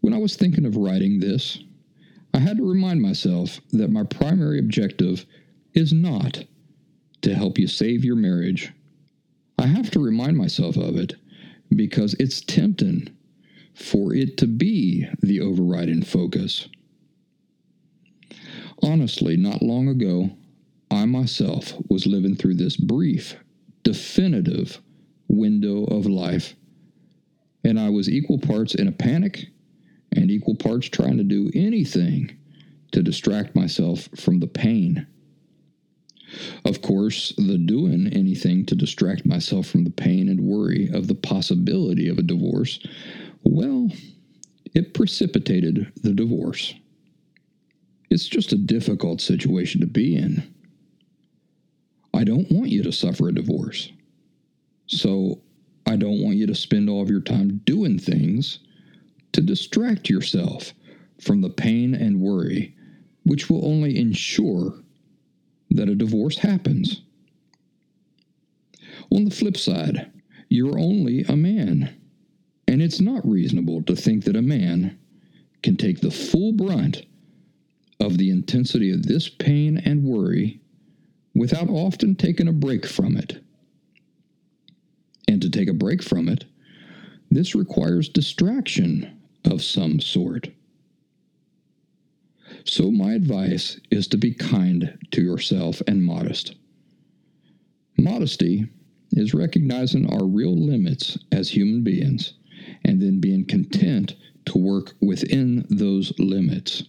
When 0.00 0.14
I 0.14 0.18
was 0.18 0.34
thinking 0.34 0.64
of 0.64 0.76
writing 0.76 1.20
this, 1.20 1.58
I 2.34 2.38
had 2.38 2.56
to 2.56 2.68
remind 2.68 3.02
myself 3.02 3.60
that 3.72 3.90
my 3.90 4.04
primary 4.04 4.58
objective 4.58 5.26
is 5.74 5.92
not 5.92 6.44
to 7.20 7.34
help 7.34 7.58
you 7.58 7.68
save 7.68 8.04
your 8.04 8.16
marriage. 8.16 8.72
I 9.58 9.66
have 9.66 9.90
to 9.92 10.00
remind 10.00 10.36
myself 10.36 10.76
of 10.76 10.96
it 10.96 11.14
because 11.74 12.14
it's 12.14 12.40
tempting 12.40 13.08
for 13.74 14.14
it 14.14 14.36
to 14.38 14.46
be 14.46 15.06
the 15.20 15.40
overriding 15.40 16.02
focus. 16.02 16.68
Honestly, 18.82 19.36
not 19.36 19.62
long 19.62 19.88
ago, 19.88 20.30
I 20.92 21.06
myself 21.06 21.72
was 21.88 22.06
living 22.06 22.36
through 22.36 22.54
this 22.54 22.76
brief, 22.76 23.34
definitive 23.82 24.78
window 25.26 25.84
of 25.84 26.04
life, 26.04 26.54
and 27.64 27.80
I 27.80 27.88
was 27.88 28.10
equal 28.10 28.38
parts 28.38 28.74
in 28.74 28.88
a 28.88 28.92
panic 28.92 29.46
and 30.14 30.30
equal 30.30 30.54
parts 30.54 30.90
trying 30.90 31.16
to 31.16 31.24
do 31.24 31.50
anything 31.54 32.36
to 32.90 33.02
distract 33.02 33.56
myself 33.56 34.10
from 34.16 34.40
the 34.40 34.46
pain. 34.46 35.06
Of 36.66 36.82
course, 36.82 37.32
the 37.38 37.56
doing 37.56 38.08
anything 38.08 38.66
to 38.66 38.74
distract 38.74 39.24
myself 39.24 39.66
from 39.66 39.84
the 39.84 39.90
pain 39.90 40.28
and 40.28 40.42
worry 40.42 40.90
of 40.92 41.08
the 41.08 41.14
possibility 41.14 42.08
of 42.08 42.18
a 42.18 42.22
divorce, 42.22 42.78
well, 43.44 43.88
it 44.74 44.92
precipitated 44.92 45.90
the 46.02 46.12
divorce. 46.12 46.74
It's 48.10 48.28
just 48.28 48.52
a 48.52 48.58
difficult 48.58 49.22
situation 49.22 49.80
to 49.80 49.86
be 49.86 50.16
in. 50.16 50.52
I 52.14 52.24
don't 52.24 52.50
want 52.50 52.68
you 52.68 52.82
to 52.82 52.92
suffer 52.92 53.28
a 53.28 53.34
divorce. 53.34 53.90
So 54.86 55.40
I 55.86 55.96
don't 55.96 56.22
want 56.22 56.36
you 56.36 56.46
to 56.46 56.54
spend 56.54 56.88
all 56.88 57.02
of 57.02 57.10
your 57.10 57.20
time 57.20 57.60
doing 57.64 57.98
things 57.98 58.60
to 59.32 59.40
distract 59.40 60.08
yourself 60.08 60.72
from 61.20 61.40
the 61.40 61.50
pain 61.50 61.94
and 61.94 62.20
worry, 62.20 62.74
which 63.24 63.48
will 63.48 63.64
only 63.66 63.98
ensure 63.98 64.74
that 65.70 65.88
a 65.88 65.94
divorce 65.94 66.38
happens. 66.38 67.02
On 69.10 69.24
the 69.24 69.30
flip 69.30 69.56
side, 69.56 70.10
you're 70.48 70.78
only 70.78 71.24
a 71.24 71.36
man, 71.36 71.94
and 72.68 72.82
it's 72.82 73.00
not 73.00 73.26
reasonable 73.28 73.82
to 73.82 73.96
think 73.96 74.24
that 74.24 74.36
a 74.36 74.42
man 74.42 74.98
can 75.62 75.76
take 75.76 76.00
the 76.00 76.10
full 76.10 76.52
brunt 76.52 77.06
of 78.00 78.18
the 78.18 78.30
intensity 78.30 78.90
of 78.90 79.06
this 79.06 79.28
pain 79.28 79.78
and 79.78 80.04
worry 80.04 80.61
without 81.34 81.68
often 81.68 82.14
taking 82.14 82.48
a 82.48 82.52
break 82.52 82.86
from 82.86 83.16
it. 83.16 83.42
And 85.28 85.40
to 85.42 85.50
take 85.50 85.68
a 85.68 85.74
break 85.74 86.02
from 86.02 86.28
it, 86.28 86.44
this 87.30 87.54
requires 87.54 88.08
distraction 88.08 89.20
of 89.44 89.62
some 89.62 90.00
sort. 90.00 90.48
So, 92.64 92.90
my 92.90 93.14
advice 93.14 93.80
is 93.90 94.06
to 94.08 94.18
be 94.18 94.34
kind 94.34 94.98
to 95.10 95.22
yourself 95.22 95.82
and 95.86 96.04
modest. 96.04 96.54
Modesty 97.96 98.66
is 99.12 99.34
recognizing 99.34 100.10
our 100.12 100.26
real 100.26 100.54
limits 100.54 101.18
as 101.32 101.50
human 101.50 101.82
beings 101.82 102.34
and 102.84 103.00
then 103.00 103.20
being 103.20 103.44
content 103.44 104.14
to 104.46 104.58
work 104.58 104.94
within 105.00 105.66
those 105.70 106.12
limits. 106.18 106.84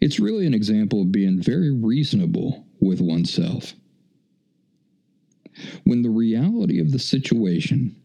It's 0.00 0.20
really 0.20 0.46
an 0.46 0.54
example 0.54 1.02
of 1.02 1.12
being 1.12 1.42
very 1.42 1.70
reasonable 1.70 2.64
with 2.82 3.00
oneself. 3.00 3.74
When 5.84 6.02
the 6.02 6.10
reality 6.10 6.80
of 6.80 6.90
the 6.90 6.98
situation 6.98 7.96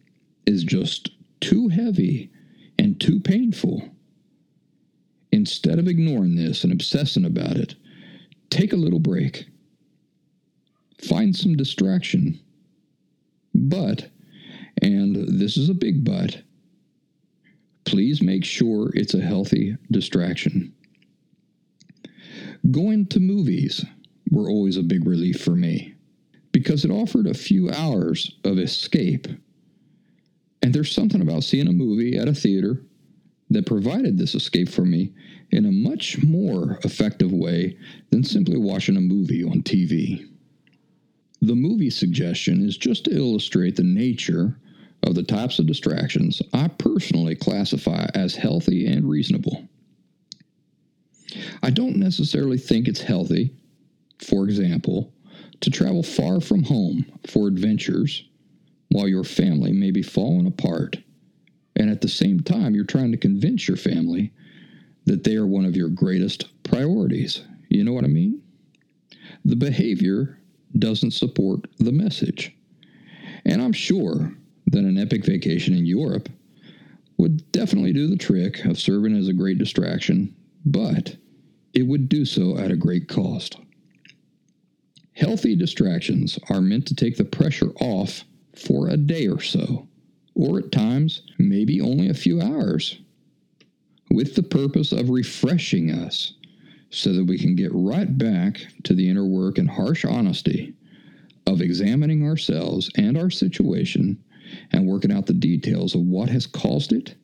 is 0.45 0.63
just 0.63 1.09
too 1.41 1.67
heavy 1.67 2.31
and 2.77 2.99
too 2.99 3.19
painful, 3.19 3.89
instead 5.31 5.79
of 5.79 5.87
ignoring 5.87 6.35
this 6.35 6.63
and 6.63 6.71
obsessing 6.71 7.25
about 7.25 7.57
it, 7.57 7.75
take 8.49 8.71
a 8.71 8.77
little 8.77 8.99
break. 8.99 9.47
Find 11.01 11.35
some 11.35 11.55
distraction. 11.55 12.39
But, 13.53 14.09
and 14.81 15.39
this 15.39 15.57
is 15.57 15.69
a 15.69 15.73
big 15.73 16.05
but, 16.05 16.41
please 17.85 18.21
make 18.21 18.45
sure 18.45 18.91
it's 18.93 19.13
a 19.15 19.21
healthy 19.21 19.75
distraction. 19.89 20.73
Going 22.69 23.05
to 23.07 23.19
movies 23.19 23.85
were 24.31 24.49
always 24.49 24.77
a 24.77 24.83
big 24.83 25.05
relief 25.05 25.41
for 25.41 25.55
me 25.55 25.95
because 26.51 26.83
it 26.83 26.91
offered 26.91 27.27
a 27.27 27.33
few 27.33 27.69
hours 27.69 28.31
of 28.43 28.57
escape. 28.57 29.27
And 30.61 30.73
there's 30.73 30.91
something 30.91 31.21
about 31.21 31.43
seeing 31.43 31.67
a 31.67 31.71
movie 31.71 32.17
at 32.17 32.27
a 32.27 32.33
theater 32.33 32.83
that 33.49 33.65
provided 33.65 34.17
this 34.17 34.35
escape 34.35 34.69
for 34.69 34.83
me 34.83 35.13
in 35.51 35.65
a 35.65 35.71
much 35.71 36.21
more 36.23 36.79
effective 36.83 37.31
way 37.31 37.77
than 38.09 38.23
simply 38.23 38.57
watching 38.57 38.97
a 38.97 39.01
movie 39.01 39.43
on 39.43 39.61
TV. 39.61 40.27
The 41.41 41.55
movie 41.55 41.89
suggestion 41.89 42.65
is 42.65 42.77
just 42.77 43.05
to 43.05 43.15
illustrate 43.15 43.75
the 43.75 43.83
nature 43.83 44.57
of 45.03 45.15
the 45.15 45.23
types 45.23 45.59
of 45.59 45.67
distractions 45.67 46.41
I 46.53 46.67
personally 46.67 47.35
classify 47.35 48.07
as 48.13 48.35
healthy 48.35 48.87
and 48.87 49.07
reasonable. 49.07 49.67
I 51.61 51.69
don't 51.69 51.97
necessarily 51.97 52.57
think 52.57 52.87
it's 52.87 53.01
healthy, 53.01 53.53
for 54.19 54.45
example, 54.45 55.13
to 55.61 55.69
travel 55.69 56.03
far 56.03 56.39
from 56.39 56.63
home 56.63 57.05
for 57.27 57.47
adventures 57.47 58.23
while 58.89 59.07
your 59.07 59.23
family 59.23 59.71
may 59.71 59.91
be 59.91 60.01
falling 60.01 60.47
apart, 60.47 60.97
and 61.75 61.89
at 61.89 62.01
the 62.01 62.07
same 62.07 62.39
time, 62.39 62.73
you're 62.73 62.85
trying 62.85 63.11
to 63.11 63.17
convince 63.17 63.67
your 63.67 63.77
family 63.77 64.31
that 65.05 65.23
they 65.23 65.35
are 65.35 65.45
one 65.45 65.65
of 65.65 65.75
your 65.75 65.89
greatest 65.89 66.47
priorities. 66.63 67.43
You 67.69 67.83
know 67.83 67.93
what 67.93 68.03
I 68.03 68.07
mean? 68.07 68.41
The 69.45 69.55
behavior 69.55 70.39
doesn't 70.77 71.11
support 71.11 71.67
the 71.79 71.91
message. 71.91 72.55
And 73.45 73.61
I'm 73.61 73.73
sure 73.73 74.35
that 74.67 74.83
an 74.83 74.97
epic 74.97 75.25
vacation 75.25 75.73
in 75.75 75.85
Europe 75.85 76.29
would 77.17 77.49
definitely 77.51 77.93
do 77.93 78.07
the 78.07 78.17
trick 78.17 78.63
of 78.65 78.79
serving 78.79 79.15
as 79.15 79.27
a 79.27 79.33
great 79.33 79.57
distraction, 79.57 80.35
but 80.65 81.15
it 81.73 81.83
would 81.83 82.09
do 82.09 82.25
so 82.25 82.57
at 82.57 82.71
a 82.71 82.75
great 82.75 83.07
cost. 83.07 83.57
Healthy 85.17 85.55
distractions 85.55 86.37
are 86.47 86.61
meant 86.61 86.85
to 86.85 86.93
take 86.93 87.17
the 87.17 87.25
pressure 87.25 87.71
off 87.81 88.23
for 88.53 88.87
a 88.87 88.97
day 88.97 89.27
or 89.27 89.41
so, 89.41 89.87
or 90.35 90.59
at 90.59 90.71
times, 90.71 91.23
maybe 91.39 91.81
only 91.81 92.07
a 92.07 92.13
few 92.13 92.39
hours, 92.39 92.99
with 94.11 94.35
the 94.35 94.43
purpose 94.43 94.91
of 94.91 95.09
refreshing 95.09 95.89
us 95.91 96.33
so 96.91 97.13
that 97.13 97.25
we 97.25 97.39
can 97.39 97.55
get 97.55 97.71
right 97.73 98.15
back 98.19 98.67
to 98.83 98.93
the 98.93 99.09
inner 99.09 99.25
work 99.25 99.57
and 99.57 99.71
harsh 99.71 100.05
honesty 100.05 100.75
of 101.47 101.61
examining 101.61 102.23
ourselves 102.23 102.91
and 102.95 103.17
our 103.17 103.31
situation 103.31 104.23
and 104.71 104.85
working 104.85 105.11
out 105.11 105.25
the 105.25 105.33
details 105.33 105.95
of 105.95 106.01
what 106.01 106.29
has 106.29 106.45
caused 106.45 106.93
it 106.93 107.15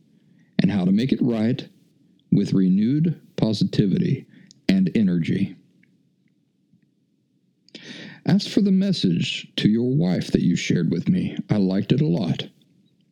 and 0.57 0.71
how 0.71 0.83
to 0.83 0.91
make 0.91 1.11
it 1.11 1.21
right 1.21 1.67
with 2.31 2.53
renewed 2.53 3.21
positivity 3.35 4.25
and 4.67 4.89
energy. 4.95 5.55
As 8.25 8.47
for 8.47 8.61
the 8.61 8.71
message 8.71 9.51
to 9.57 9.67
your 9.67 9.93
wife 9.95 10.31
that 10.31 10.41
you 10.41 10.55
shared 10.55 10.91
with 10.91 11.09
me, 11.09 11.37
I 11.49 11.57
liked 11.57 11.91
it 11.91 12.01
a 12.01 12.07
lot. 12.07 12.47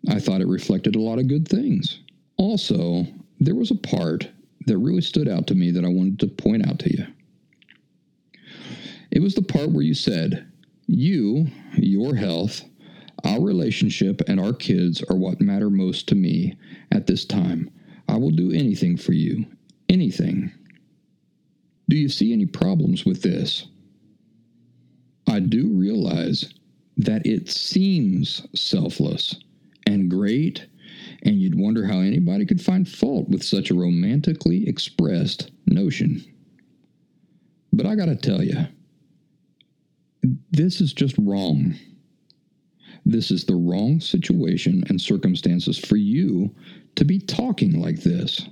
I 0.07 0.19
thought 0.19 0.41
it 0.41 0.47
reflected 0.47 0.95
a 0.95 1.01
lot 1.01 1.19
of 1.19 1.27
good 1.27 1.47
things. 1.47 1.99
Also, 2.37 3.05
there 3.39 3.55
was 3.55 3.71
a 3.71 3.75
part 3.75 4.29
that 4.67 4.77
really 4.77 5.01
stood 5.01 5.27
out 5.27 5.47
to 5.47 5.55
me 5.55 5.71
that 5.71 5.83
I 5.83 5.89
wanted 5.89 6.19
to 6.19 6.27
point 6.27 6.67
out 6.67 6.79
to 6.79 6.91
you. 6.97 7.07
It 9.11 9.21
was 9.21 9.35
the 9.35 9.41
part 9.41 9.71
where 9.71 9.83
you 9.83 9.93
said, 9.93 10.49
You, 10.87 11.47
your 11.75 12.15
health, 12.15 12.63
our 13.25 13.41
relationship, 13.41 14.21
and 14.27 14.39
our 14.39 14.53
kids 14.53 15.03
are 15.09 15.17
what 15.17 15.41
matter 15.41 15.69
most 15.69 16.07
to 16.09 16.15
me 16.15 16.57
at 16.91 17.07
this 17.07 17.25
time. 17.25 17.69
I 18.07 18.15
will 18.17 18.31
do 18.31 18.51
anything 18.51 18.97
for 18.97 19.13
you. 19.13 19.45
Anything. 19.89 20.51
Do 21.89 21.97
you 21.97 22.07
see 22.07 22.31
any 22.31 22.45
problems 22.45 23.05
with 23.05 23.21
this? 23.21 23.67
I 25.27 25.39
do 25.39 25.67
realize 25.69 26.53
that 26.97 27.25
it 27.25 27.49
seems 27.49 28.45
selfless 28.53 29.35
and 29.87 30.09
great, 30.09 30.67
and 31.23 31.39
you'd 31.39 31.59
wonder 31.59 31.85
how 31.85 31.99
anybody 31.99 32.45
could 32.45 32.61
find 32.61 32.87
fault 32.87 33.29
with 33.29 33.43
such 33.43 33.71
a 33.71 33.75
romantically 33.75 34.67
expressed 34.67 35.51
notion. 35.65 36.23
But 37.73 37.85
I 37.85 37.95
gotta 37.95 38.15
tell 38.15 38.43
you, 38.43 38.67
this 40.51 40.81
is 40.81 40.93
just 40.93 41.15
wrong. 41.17 41.75
This 43.05 43.31
is 43.31 43.45
the 43.45 43.55
wrong 43.55 43.99
situation 43.99 44.83
and 44.89 45.01
circumstances 45.01 45.77
for 45.77 45.97
you 45.97 46.53
to 46.95 47.05
be 47.05 47.19
talking 47.19 47.79
like 47.79 48.01
this. 48.01 48.47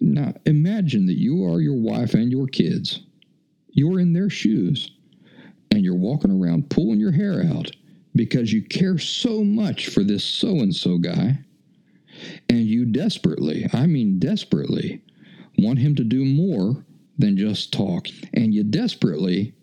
Now, 0.00 0.34
imagine 0.46 1.04
that 1.06 1.18
you 1.18 1.44
are 1.44 1.60
your 1.60 1.76
wife 1.76 2.14
and 2.14 2.32
your 2.32 2.46
kids. 2.46 3.00
You're 3.72 4.00
in 4.00 4.12
their 4.12 4.30
shoes, 4.30 4.90
and 5.70 5.84
you're 5.84 5.94
walking 5.94 6.30
around 6.30 6.70
pulling 6.70 7.00
your 7.00 7.12
hair 7.12 7.44
out 7.44 7.70
because 8.14 8.52
you 8.52 8.62
care 8.62 8.98
so 8.98 9.44
much 9.44 9.88
for 9.88 10.02
this 10.02 10.24
so 10.24 10.48
and 10.60 10.74
so 10.74 10.98
guy. 10.98 11.38
And 12.48 12.66
you 12.66 12.84
desperately, 12.84 13.66
I 13.72 13.86
mean 13.86 14.18
desperately, 14.18 15.00
want 15.58 15.78
him 15.78 15.94
to 15.94 16.04
do 16.04 16.24
more 16.24 16.84
than 17.18 17.36
just 17.36 17.72
talk. 17.72 18.08
And 18.34 18.52
you 18.52 18.64
desperately, 18.64 19.54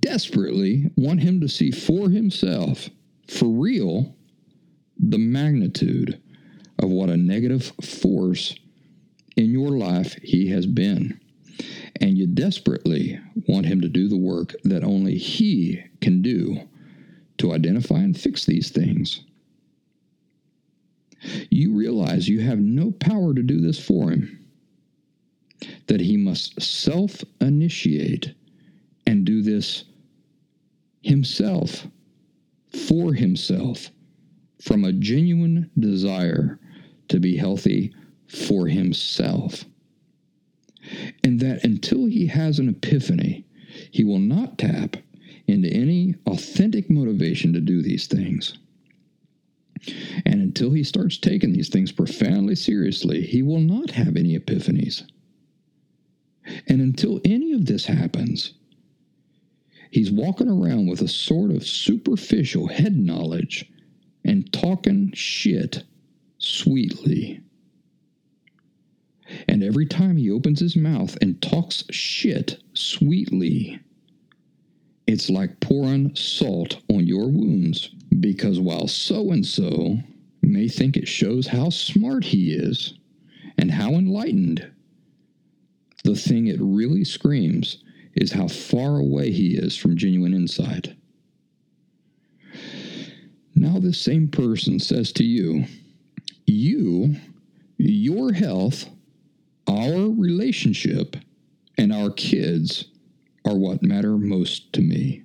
desperately 0.00 0.90
want 0.96 1.20
him 1.20 1.40
to 1.40 1.48
see 1.48 1.70
for 1.70 2.08
himself, 2.08 2.88
for 3.28 3.48
real, 3.48 4.16
the 4.98 5.18
magnitude 5.18 6.20
of 6.78 6.88
what 6.88 7.10
a 7.10 7.16
negative 7.16 7.72
force 7.82 8.54
in 9.36 9.46
your 9.50 9.70
life 9.70 10.14
he 10.22 10.48
has 10.48 10.66
been. 10.66 11.20
And 12.00 12.18
you 12.18 12.26
desperately 12.26 13.20
want 13.48 13.66
him 13.66 13.80
to 13.80 13.88
do 13.88 14.08
the 14.08 14.18
work 14.18 14.54
that 14.64 14.84
only 14.84 15.16
he 15.16 15.82
can 16.00 16.22
do 16.22 16.60
to 17.38 17.52
identify 17.52 17.98
and 17.98 18.18
fix 18.18 18.44
these 18.44 18.70
things. 18.70 19.22
You 21.50 21.72
realize 21.72 22.28
you 22.28 22.40
have 22.40 22.58
no 22.58 22.90
power 22.90 23.32
to 23.32 23.42
do 23.42 23.60
this 23.60 23.78
for 23.78 24.10
him, 24.10 24.44
that 25.86 26.00
he 26.00 26.16
must 26.16 26.60
self 26.60 27.22
initiate 27.40 28.34
and 29.06 29.24
do 29.24 29.40
this 29.42 29.84
himself 31.02 31.86
for 32.70 33.14
himself 33.14 33.90
from 34.60 34.84
a 34.84 34.92
genuine 34.92 35.70
desire 35.78 36.58
to 37.08 37.20
be 37.20 37.36
healthy 37.36 37.94
for 38.26 38.66
himself. 38.66 39.64
And 41.22 41.40
that 41.40 41.64
until 41.64 42.06
he 42.06 42.26
has 42.26 42.58
an 42.58 42.68
epiphany, 42.68 43.44
he 43.90 44.04
will 44.04 44.18
not 44.18 44.58
tap 44.58 44.96
into 45.46 45.68
any 45.68 46.14
authentic 46.26 46.90
motivation 46.90 47.52
to 47.52 47.60
do 47.60 47.82
these 47.82 48.06
things. 48.06 48.58
And 50.24 50.40
until 50.40 50.70
he 50.72 50.82
starts 50.82 51.18
taking 51.18 51.52
these 51.52 51.68
things 51.68 51.92
profoundly 51.92 52.54
seriously, 52.54 53.22
he 53.22 53.42
will 53.42 53.60
not 53.60 53.90
have 53.90 54.16
any 54.16 54.38
epiphanies. 54.38 55.02
And 56.68 56.80
until 56.80 57.20
any 57.24 57.52
of 57.52 57.66
this 57.66 57.86
happens, 57.86 58.54
he's 59.90 60.10
walking 60.10 60.48
around 60.48 60.86
with 60.86 61.02
a 61.02 61.08
sort 61.08 61.50
of 61.50 61.66
superficial 61.66 62.68
head 62.68 62.96
knowledge 62.96 63.70
and 64.24 64.50
talking 64.52 65.12
shit 65.14 65.84
sweetly. 66.38 67.40
And 69.48 69.62
every 69.62 69.86
time 69.86 70.16
he 70.16 70.30
opens 70.30 70.60
his 70.60 70.76
mouth 70.76 71.16
and 71.20 71.40
talks 71.40 71.84
shit 71.90 72.62
sweetly, 72.74 73.80
it's 75.06 75.30
like 75.30 75.60
pouring 75.60 76.14
salt 76.14 76.82
on 76.88 77.06
your 77.06 77.28
wounds 77.28 77.90
because 78.20 78.60
while 78.60 78.88
so 78.88 79.30
and 79.30 79.44
so 79.44 79.98
may 80.42 80.68
think 80.68 80.96
it 80.96 81.08
shows 81.08 81.46
how 81.46 81.70
smart 81.70 82.24
he 82.24 82.52
is 82.52 82.94
and 83.58 83.70
how 83.70 83.92
enlightened, 83.92 84.70
the 86.04 86.14
thing 86.14 86.46
it 86.46 86.60
really 86.60 87.04
screams 87.04 87.78
is 88.14 88.32
how 88.32 88.46
far 88.46 88.98
away 88.98 89.30
he 89.30 89.56
is 89.56 89.76
from 89.76 89.96
genuine 89.96 90.34
insight. 90.34 90.94
Now, 93.54 93.78
this 93.78 94.00
same 94.00 94.28
person 94.28 94.78
says 94.78 95.12
to 95.12 95.24
you, 95.24 95.64
You, 96.46 97.16
your 97.78 98.32
health, 98.32 98.88
our 99.68 100.10
relationship, 100.10 101.16
and 101.76 101.92
our 101.92 102.10
kids 102.10 102.86
are 103.46 103.56
what 103.56 103.82
matter 103.82 104.16
most 104.16 104.72
to 104.72 104.80
me. 104.80 105.24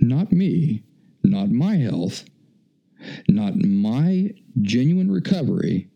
not 0.00 0.32
me, 0.32 0.82
not 1.22 1.50
my 1.50 1.76
health, 1.76 2.24
not 3.28 3.56
my 3.56 4.32
genuine 4.62 5.10
recovery, 5.10 5.88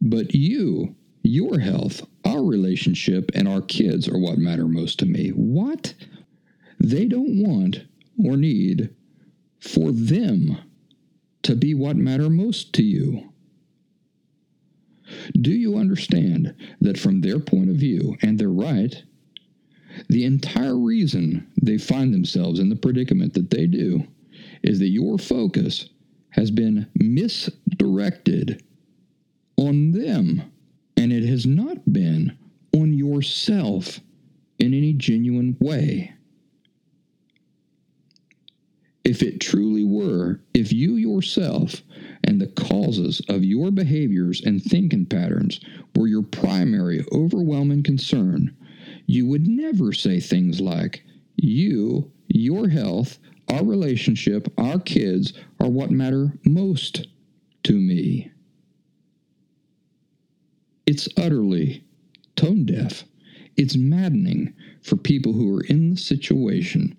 but 0.00 0.34
you, 0.34 0.94
your 1.22 1.58
health, 1.58 2.06
our 2.24 2.44
relationship, 2.44 3.30
and 3.34 3.48
our 3.48 3.62
kids 3.62 4.08
are 4.08 4.18
what 4.18 4.38
matter 4.38 4.68
most 4.68 4.98
to 5.00 5.06
me. 5.06 5.30
What? 5.30 5.94
They 6.78 7.06
don't 7.06 7.42
want 7.42 7.84
or 8.24 8.36
need 8.36 8.94
for 9.60 9.90
them 9.90 10.58
to 11.42 11.56
be 11.56 11.74
what 11.74 11.96
matter 11.96 12.30
most 12.30 12.72
to 12.74 12.82
you. 12.82 13.27
Do 15.40 15.50
you 15.50 15.76
understand 15.76 16.54
that 16.80 16.98
from 16.98 17.20
their 17.20 17.38
point 17.38 17.70
of 17.70 17.76
view, 17.76 18.16
and 18.22 18.38
they're 18.38 18.48
right, 18.48 19.02
the 20.08 20.24
entire 20.24 20.76
reason 20.76 21.46
they 21.60 21.78
find 21.78 22.12
themselves 22.12 22.60
in 22.60 22.68
the 22.68 22.76
predicament 22.76 23.34
that 23.34 23.50
they 23.50 23.66
do 23.66 24.06
is 24.62 24.78
that 24.78 24.88
your 24.88 25.18
focus 25.18 25.88
has 26.30 26.50
been 26.50 26.86
misdirected 26.94 28.62
on 29.56 29.92
them, 29.92 30.42
and 30.96 31.12
it 31.12 31.24
has 31.24 31.46
not 31.46 31.92
been 31.92 32.36
on 32.72 32.92
yourself 32.92 34.00
in 34.58 34.74
any 34.74 34.92
genuine 34.92 35.56
way. 35.60 36.12
If 39.04 39.22
it 39.22 39.40
truly 39.40 39.84
were, 39.84 40.40
if 40.54 40.72
you 40.72 40.96
yourself 40.96 41.82
and 42.24 42.40
the 42.40 42.48
causes 42.48 43.20
of 43.28 43.44
your 43.44 43.70
behaviors 43.70 44.42
and 44.44 44.62
thinking 44.62 45.06
patterns 45.06 45.60
were 45.94 46.06
your 46.06 46.22
primary 46.22 47.04
overwhelming 47.12 47.82
concern, 47.82 48.54
you 49.06 49.26
would 49.26 49.46
never 49.46 49.92
say 49.92 50.20
things 50.20 50.60
like, 50.60 51.02
You, 51.36 52.10
your 52.28 52.68
health, 52.68 53.18
our 53.48 53.64
relationship, 53.64 54.52
our 54.58 54.78
kids 54.78 55.32
are 55.60 55.68
what 55.68 55.90
matter 55.90 56.32
most 56.44 57.06
to 57.64 57.72
me. 57.72 58.30
It's 60.86 61.08
utterly 61.16 61.84
tone 62.36 62.64
deaf. 62.64 63.04
It's 63.56 63.76
maddening 63.76 64.54
for 64.82 64.96
people 64.96 65.32
who 65.32 65.56
are 65.56 65.64
in 65.64 65.90
the 65.90 65.96
situation 65.96 66.96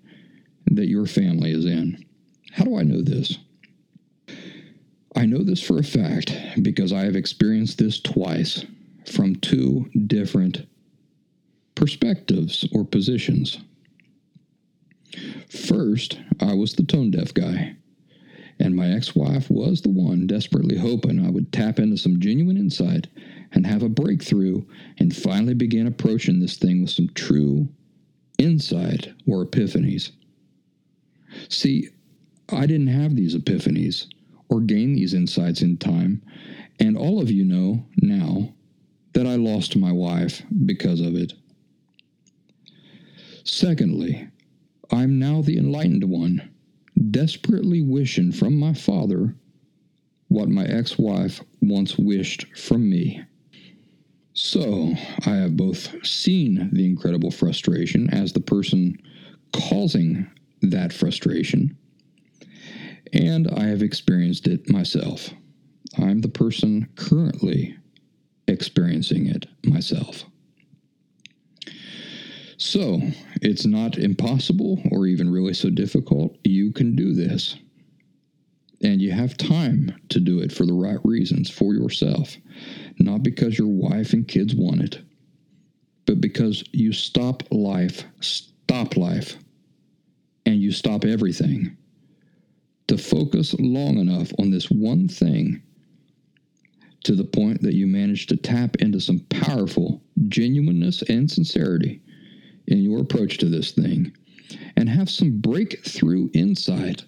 that 0.66 0.88
your 0.88 1.06
family 1.06 1.50
is 1.52 1.64
in. 1.64 2.04
How 2.52 2.64
do 2.64 2.78
I 2.78 2.82
know 2.82 3.02
this? 3.02 3.38
I 5.20 5.26
know 5.26 5.42
this 5.42 5.60
for 5.60 5.78
a 5.78 5.84
fact 5.84 6.34
because 6.62 6.94
I 6.94 7.00
have 7.00 7.14
experienced 7.14 7.76
this 7.76 8.00
twice 8.00 8.64
from 9.04 9.36
two 9.36 9.90
different 10.06 10.66
perspectives 11.74 12.66
or 12.72 12.86
positions. 12.86 13.58
First, 15.50 16.18
I 16.40 16.54
was 16.54 16.72
the 16.72 16.84
tone 16.84 17.10
deaf 17.10 17.34
guy, 17.34 17.76
and 18.58 18.74
my 18.74 18.88
ex 18.88 19.14
wife 19.14 19.50
was 19.50 19.82
the 19.82 19.90
one 19.90 20.26
desperately 20.26 20.78
hoping 20.78 21.22
I 21.22 21.28
would 21.28 21.52
tap 21.52 21.78
into 21.78 21.98
some 21.98 22.18
genuine 22.18 22.56
insight 22.56 23.06
and 23.52 23.66
have 23.66 23.82
a 23.82 23.90
breakthrough 23.90 24.64
and 25.00 25.14
finally 25.14 25.52
begin 25.52 25.86
approaching 25.86 26.40
this 26.40 26.56
thing 26.56 26.80
with 26.80 26.92
some 26.92 27.10
true 27.10 27.68
insight 28.38 29.12
or 29.28 29.44
epiphanies. 29.44 30.12
See, 31.50 31.90
I 32.48 32.64
didn't 32.64 32.86
have 32.86 33.16
these 33.16 33.36
epiphanies 33.36 34.06
or 34.50 34.60
gain 34.60 34.92
these 34.92 35.14
insights 35.14 35.62
in 35.62 35.78
time, 35.78 36.22
and 36.78 36.98
all 36.98 37.22
of 37.22 37.30
you 37.30 37.44
know 37.44 37.86
now 38.02 38.52
that 39.12 39.26
I 39.26 39.36
lost 39.36 39.76
my 39.76 39.92
wife 39.92 40.42
because 40.66 41.00
of 41.00 41.14
it. 41.14 41.32
Secondly, 43.44 44.28
I'm 44.90 45.18
now 45.18 45.40
the 45.40 45.56
enlightened 45.56 46.04
one, 46.04 46.50
desperately 47.10 47.80
wishing 47.80 48.32
from 48.32 48.56
my 48.56 48.74
father 48.74 49.34
what 50.28 50.48
my 50.48 50.64
ex 50.64 50.98
wife 50.98 51.40
once 51.60 51.96
wished 51.98 52.46
from 52.56 52.88
me. 52.88 53.22
So, 54.32 54.94
I 55.26 55.36
have 55.36 55.56
both 55.56 56.06
seen 56.06 56.70
the 56.72 56.86
incredible 56.86 57.30
frustration 57.30 58.08
as 58.10 58.32
the 58.32 58.40
person 58.40 59.00
causing 59.52 60.30
that 60.62 60.92
frustration, 60.92 61.76
and 63.12 63.48
I 63.48 63.64
have 63.64 63.82
experienced 63.82 64.46
it 64.46 64.70
myself. 64.70 65.30
I'm 65.98 66.20
the 66.20 66.28
person 66.28 66.88
currently 66.96 67.76
experiencing 68.46 69.26
it 69.26 69.46
myself. 69.64 70.24
So, 72.56 73.00
it's 73.40 73.64
not 73.64 73.96
impossible 73.96 74.82
or 74.90 75.06
even 75.06 75.30
really 75.30 75.54
so 75.54 75.70
difficult. 75.70 76.36
You 76.44 76.72
can 76.72 76.94
do 76.94 77.14
this. 77.14 77.56
And 78.82 79.00
you 79.00 79.12
have 79.12 79.36
time 79.36 79.94
to 80.10 80.20
do 80.20 80.40
it 80.40 80.52
for 80.52 80.64
the 80.66 80.72
right 80.72 80.98
reasons 81.04 81.50
for 81.50 81.74
yourself, 81.74 82.36
not 82.98 83.22
because 83.22 83.58
your 83.58 83.68
wife 83.68 84.12
and 84.12 84.26
kids 84.26 84.54
want 84.54 84.82
it, 84.82 85.00
but 86.06 86.20
because 86.20 86.64
you 86.72 86.92
stop 86.92 87.42
life, 87.50 88.04
stop 88.20 88.96
life, 88.96 89.36
and 90.46 90.56
you 90.56 90.72
stop 90.72 91.04
everything 91.04 91.76
to 92.90 92.98
focus 92.98 93.54
long 93.60 93.98
enough 93.98 94.32
on 94.40 94.50
this 94.50 94.68
one 94.68 95.06
thing 95.06 95.62
to 97.04 97.14
the 97.14 97.24
point 97.24 97.62
that 97.62 97.74
you 97.74 97.86
manage 97.86 98.26
to 98.26 98.36
tap 98.36 98.74
into 98.80 98.98
some 98.98 99.20
powerful 99.30 100.02
genuineness 100.26 101.00
and 101.02 101.30
sincerity 101.30 102.02
in 102.66 102.78
your 102.78 103.00
approach 103.00 103.38
to 103.38 103.46
this 103.46 103.70
thing 103.70 104.12
and 104.76 104.88
have 104.88 105.08
some 105.08 105.40
breakthrough 105.40 106.28
insight 106.34 107.04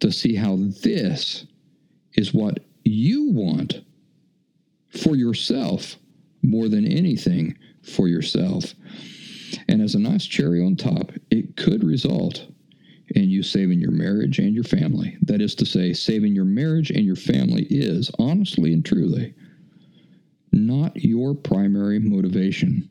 to 0.00 0.10
see 0.10 0.34
how 0.34 0.56
this 0.82 1.46
is 2.14 2.34
what 2.34 2.58
you 2.82 3.30
want 3.30 3.84
for 4.88 5.14
yourself 5.14 5.94
more 6.42 6.68
than 6.68 6.84
anything 6.84 7.56
for 7.82 8.08
yourself. 8.08 8.74
And 9.68 9.80
as 9.80 9.94
a 9.94 10.00
nice 10.00 10.26
cherry 10.26 10.60
on 10.60 10.74
top, 10.74 11.12
it 11.30 11.56
could 11.56 11.84
result 11.84 12.48
in 13.14 13.30
you 13.30 13.42
saving 13.42 13.80
your 13.80 13.90
marriage 13.90 14.38
and 14.38 14.54
your 14.54 14.64
family. 14.64 15.16
That 15.22 15.40
is 15.40 15.54
to 15.56 15.66
say, 15.66 15.92
saving 15.92 16.34
your 16.34 16.44
marriage 16.44 16.90
and 16.90 17.04
your 17.04 17.16
family 17.16 17.66
is, 17.70 18.10
honestly 18.18 18.72
and 18.72 18.84
truly, 18.84 19.34
not 20.52 20.96
your 20.96 21.34
primary 21.34 21.98
motivation. 21.98 22.90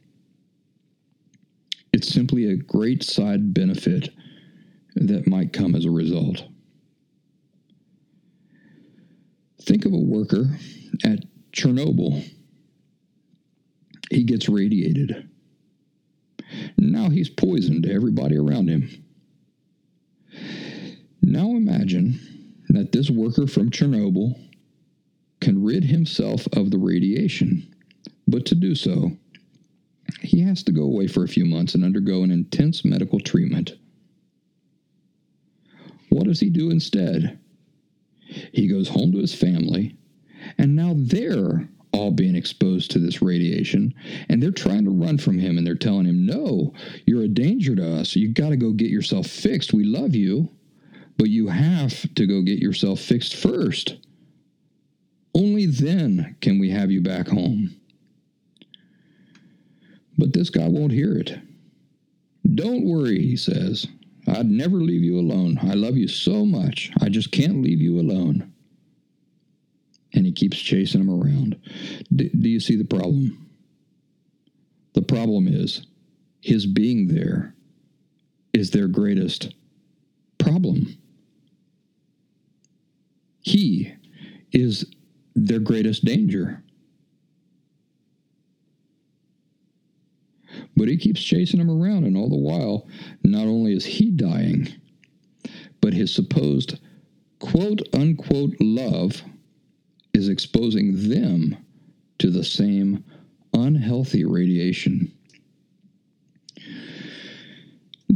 It's 1.94 2.12
simply 2.12 2.52
a 2.52 2.56
great 2.56 3.04
side 3.04 3.54
benefit 3.54 4.10
that 4.96 5.28
might 5.28 5.54
come 5.54 5.76
as 5.76 5.86
a 5.86 5.92
result. 5.92 6.44
Think 9.62 9.86
of 9.86 9.94
a 9.94 9.98
worker 9.98 10.46
at 11.04 11.26
Chernobyl. 11.52 12.24
He 14.10 14.24
gets 14.24 14.48
radiated. 14.48 15.30
Now 16.78 17.10
he's 17.10 17.30
poisoned 17.30 17.84
to 17.84 17.94
everybody 17.94 18.38
around 18.38 18.70
him. 18.70 19.04
Now 21.22 21.52
imagine 21.52 22.20
that 22.70 22.92
this 22.92 23.10
worker 23.10 23.48
from 23.48 23.70
Chernobyl 23.70 24.40
can 25.42 25.64
rid 25.64 25.84
himself 25.84 26.48
of 26.54 26.72
the 26.72 26.78
radiation, 26.78 27.74
but 28.28 28.46
to 28.48 28.56
do 28.56 28.76
so, 28.76 29.12
he 30.22 30.42
has 30.42 30.64
to 30.64 30.72
go 30.72 30.84
away 30.84 31.08
for 31.08 31.24
a 31.24 31.28
few 31.30 31.46
months 31.46 31.76
and 31.76 31.84
undergo 31.84 32.24
an 32.24 32.32
intense 32.32 32.84
medical 32.84 33.20
treatment. 33.20 33.76
What 36.10 36.26
does 36.26 36.40
he 36.40 36.50
do 36.50 36.70
instead? 36.70 37.40
He 38.52 38.68
goes 38.68 38.90
home 38.90 39.12
to 39.12 39.20
his 39.20 39.34
family, 39.34 39.96
and 40.58 40.76
now 40.76 40.94
they're 40.96 41.70
all 41.92 42.12
being 42.12 42.36
exposed 42.36 42.92
to 42.92 43.00
this 43.00 43.22
radiation, 43.22 43.94
and 44.30 44.42
they're 44.42 44.52
trying 44.52 44.86
to 44.86 44.92
run 44.92 45.18
from 45.18 45.40
him, 45.40 45.58
and 45.58 45.66
they're 45.66 45.76
telling 45.76 46.06
him, 46.06 46.26
No, 46.26 46.74
you're 47.06 47.24
a 47.24 47.28
danger 47.28 47.76
to 47.76 48.00
us. 48.00 48.16
You 48.16 48.34
got 48.34 48.50
to 48.50 48.58
go 48.58 48.72
get 48.72 48.90
yourself 48.90 49.28
fixed. 49.28 49.74
We 49.74 49.84
love 49.84 50.16
you, 50.16 50.50
but 51.18 51.30
you 51.30 51.48
have 51.48 52.14
to 52.16 52.28
go 52.28 52.42
get 52.42 52.60
yourself 52.60 53.00
fixed 53.00 53.36
first. 53.36 53.98
Only 55.34 55.66
then 55.68 56.36
can 56.42 56.60
we 56.60 56.70
have 56.72 56.92
you 56.92 57.02
back 57.02 57.28
home. 57.28 57.76
But 60.18 60.34
this 60.34 60.50
guy 60.50 60.68
won't 60.68 60.92
hear 60.92 61.14
it. 61.14 61.40
Don't 62.56 62.86
worry, 62.86 63.22
he 63.22 63.36
says. 63.36 63.88
I'd 64.28 64.50
never 64.50 64.78
leave 64.78 65.04
you 65.04 65.20
alone. 65.20 65.60
I 65.62 65.74
love 65.74 65.96
you 65.96 66.08
so 66.08 66.46
much. 66.46 66.92
I 67.02 67.10
just 67.10 67.32
can't 67.32 67.62
leave 67.62 67.82
you 67.82 68.00
alone. 68.00 68.52
And 70.14 70.26
he 70.26 70.32
keeps 70.32 70.58
chasing 70.58 71.02
him 71.02 71.10
around. 71.10 71.58
D- 72.16 72.30
do 72.30 72.50
you 72.50 72.60
see 72.60 72.76
the 72.76 72.86
problem? 72.86 73.48
The 74.94 75.02
problem 75.02 75.48
is 75.48 75.86
his 76.42 76.66
being 76.66 77.08
there 77.08 77.54
is 78.54 78.72
their 78.72 78.88
greatest 78.88 79.54
problem. 80.38 80.98
He 83.42 83.94
is 84.52 84.86
their 85.36 85.60
greatest 85.60 86.04
danger. 86.04 86.64
But 90.76 90.88
he 90.88 90.98
keeps 90.98 91.24
chasing 91.24 91.60
him 91.60 91.70
around, 91.70 92.06
and 92.06 92.18
all 92.18 92.30
the 92.30 92.36
while, 92.36 92.88
not 93.24 93.46
only 93.46 93.74
is 93.74 93.86
he 93.86 94.12
dying, 94.12 94.70
but 95.82 95.94
his 95.94 96.14
supposed 96.14 96.80
quote 97.40 97.82
unquote 97.94 98.56
love 98.60 99.22
is 100.18 100.30
exposing 100.30 101.10
them 101.10 101.56
to 102.18 102.30
the 102.32 102.44
same 102.44 103.04
unhealthy 103.54 104.26
radiation. 104.26 105.12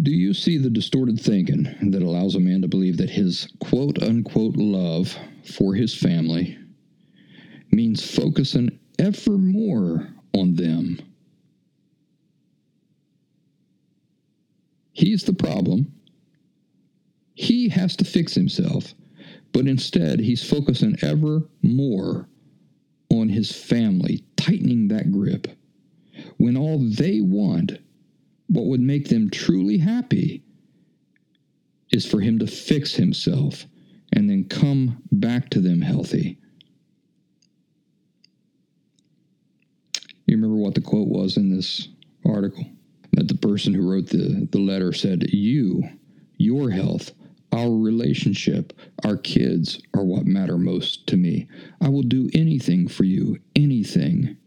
Do 0.01 0.11
you 0.11 0.33
see 0.33 0.57
the 0.57 0.69
distorted 0.69 1.19
thinking 1.19 1.63
that 1.91 2.01
allows 2.01 2.33
a 2.33 2.39
man 2.39 2.63
to 2.63 2.67
believe 2.67 2.97
that 2.97 3.11
his 3.11 3.47
quote 3.59 4.01
unquote 4.01 4.55
love 4.55 5.15
for 5.45 5.75
his 5.75 5.95
family 5.95 6.57
means 7.71 8.09
focusing 8.15 8.79
ever 8.97 9.37
more 9.37 10.09
on 10.33 10.55
them? 10.55 10.99
He's 14.93 15.23
the 15.23 15.33
problem. 15.33 15.93
He 17.35 17.69
has 17.69 17.95
to 17.97 18.05
fix 18.05 18.33
himself, 18.33 18.93
but 19.51 19.67
instead 19.67 20.19
he's 20.19 20.47
focusing 20.47 20.95
ever 21.01 21.43
more 21.61 22.27
on 23.09 23.29
his 23.29 23.51
family, 23.51 24.23
tightening 24.37 24.87
that 24.87 25.11
grip. 25.11 25.47
When 26.37 26.57
all 26.57 26.79
they 26.79 27.21
want, 27.21 27.73
what 28.47 28.65
would 28.65 28.81
make 28.81 29.09
them 29.09 29.29
truly 29.29 29.77
happy, 29.77 30.43
is 31.91 32.05
for 32.05 32.21
him 32.21 32.39
to 32.39 32.47
fix 32.47 32.93
himself 32.93 33.65
and 34.13 34.29
then 34.29 34.45
come 34.45 35.01
back 35.11 35.49
to 35.49 35.59
them 35.59 35.81
healthy. 35.81 36.37
You 40.25 40.37
remember 40.37 40.57
what 40.57 40.75
the 40.75 40.81
quote 40.81 41.09
was 41.09 41.37
in 41.37 41.53
this 41.53 41.89
article? 42.25 42.65
That 43.13 43.27
the 43.27 43.35
person 43.35 43.73
who 43.73 43.89
wrote 43.89 44.07
the, 44.07 44.47
the 44.51 44.59
letter 44.59 44.93
said, 44.93 45.33
You, 45.33 45.83
your 46.37 46.69
health, 46.69 47.11
our 47.51 47.71
relationship, 47.71 48.73
our 49.03 49.17
kids 49.17 49.81
are 49.93 50.03
what 50.03 50.25
matter 50.25 50.57
most 50.57 51.07
to 51.07 51.17
me. 51.17 51.47
I 51.81 51.89
will 51.89 52.03
do 52.03 52.29
anything 52.33 52.87
for 52.87 53.03
you, 53.03 53.39
anything. 53.55 54.37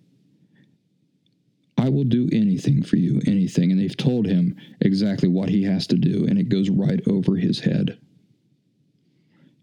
I 1.77 1.89
will 1.91 2.05
do 2.05 2.29
anything 2.33 2.83
for 2.83 2.97
you, 2.97 3.21
anything. 3.27 3.71
And 3.71 3.81
they've 3.81 3.97
told 3.97 4.27
him 4.27 4.57
exactly 4.81 5.29
what 5.29 5.51
he 5.51 5.65
has 5.65 5.87
to 5.89 5.97
do, 5.97 6.27
and 6.27 6.39
it 6.39 6.49
goes 6.49 6.71
right 6.71 7.01
over 7.07 7.37
his 7.37 7.61
head. 7.61 7.99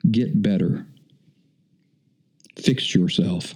Get 0.10 0.42
better. 0.42 0.86
Fix 2.58 2.94
yourself. 2.94 3.56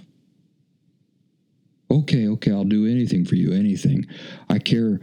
Okay, 1.90 2.28
okay, 2.28 2.50
I'll 2.50 2.64
do 2.64 2.86
anything 2.86 3.24
for 3.24 3.36
you, 3.36 3.52
anything. 3.52 4.06
I 4.48 4.58
care 4.58 5.00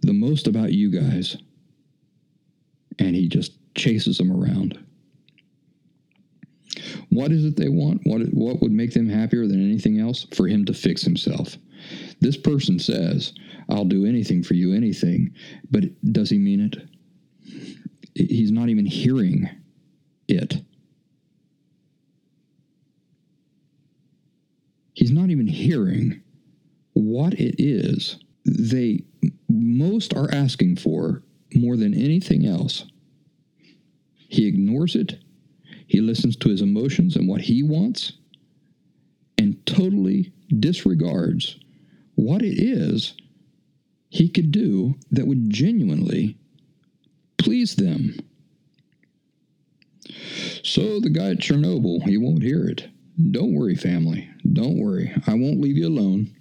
the 0.00 0.14
most 0.14 0.46
about 0.46 0.72
you 0.72 0.90
guys. 0.90 1.36
And 2.98 3.14
he 3.14 3.28
just 3.28 3.52
chases 3.74 4.18
them 4.18 4.30
around. 4.30 4.78
What 7.10 7.32
is 7.32 7.44
it 7.44 7.56
they 7.56 7.68
want? 7.68 8.00
What, 8.04 8.22
what 8.32 8.60
would 8.60 8.72
make 8.72 8.94
them 8.94 9.08
happier 9.08 9.46
than 9.46 9.62
anything 9.62 10.00
else? 10.00 10.26
For 10.34 10.46
him 10.46 10.64
to 10.64 10.74
fix 10.74 11.02
himself. 11.02 11.56
This 12.20 12.36
person 12.36 12.78
says, 12.78 13.34
I'll 13.68 13.84
do 13.84 14.06
anything 14.06 14.42
for 14.42 14.54
you, 14.54 14.72
anything. 14.72 15.34
But 15.70 15.84
does 16.12 16.30
he 16.30 16.38
mean 16.38 16.60
it? 16.60 16.76
He's 18.14 18.52
not 18.52 18.68
even 18.68 18.86
hearing 18.86 19.48
it. 20.28 20.62
He's 24.94 25.10
not 25.10 25.30
even 25.30 25.46
hearing 25.46 26.22
what 26.92 27.34
it 27.34 27.56
is 27.58 28.18
they 28.44 29.04
most 29.48 30.14
are 30.14 30.32
asking 30.32 30.76
for 30.76 31.22
more 31.54 31.76
than 31.76 31.94
anything 31.94 32.46
else. 32.46 32.84
He 34.32 34.46
ignores 34.46 34.96
it. 34.96 35.18
He 35.86 36.00
listens 36.00 36.36
to 36.36 36.48
his 36.48 36.62
emotions 36.62 37.16
and 37.16 37.28
what 37.28 37.42
he 37.42 37.62
wants 37.62 38.14
and 39.36 39.64
totally 39.66 40.32
disregards 40.58 41.58
what 42.14 42.40
it 42.40 42.58
is 42.58 43.12
he 44.08 44.30
could 44.30 44.50
do 44.50 44.94
that 45.10 45.26
would 45.26 45.50
genuinely 45.50 46.38
please 47.36 47.76
them. 47.76 48.16
So 50.62 50.98
the 50.98 51.10
guy 51.10 51.32
at 51.32 51.38
Chernobyl, 51.38 52.02
he 52.08 52.16
won't 52.16 52.42
hear 52.42 52.64
it. 52.66 52.88
Don't 53.32 53.52
worry, 53.52 53.74
family. 53.74 54.30
Don't 54.50 54.78
worry. 54.78 55.12
I 55.26 55.34
won't 55.34 55.60
leave 55.60 55.76
you 55.76 55.88
alone 55.88 56.34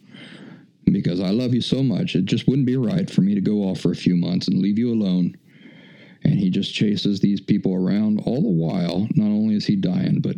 because 0.85 1.19
I 1.19 1.31
love 1.31 1.53
you 1.53 1.61
so 1.61 1.83
much. 1.83 2.15
It 2.15 2.23
just 2.23 2.47
wouldn't 2.47 2.67
be 2.67 2.77
right 2.77 3.09
for 3.09 3.19
me 3.19 3.35
to 3.35 3.41
go 3.41 3.63
off 3.63 3.81
for 3.81 3.91
a 3.91 3.95
few 3.95 4.15
months 4.15 4.47
and 4.47 4.61
leave 4.61 4.79
you 4.79 4.93
alone. 4.93 5.35
And 6.23 6.35
he 6.35 6.49
just 6.49 6.73
chases 6.73 7.19
these 7.19 7.41
people 7.41 7.73
around 7.73 8.21
all 8.25 8.41
the 8.41 8.47
while. 8.47 9.07
Not 9.15 9.27
only 9.27 9.55
is 9.55 9.65
he 9.65 9.75
dying, 9.75 10.21
but 10.21 10.35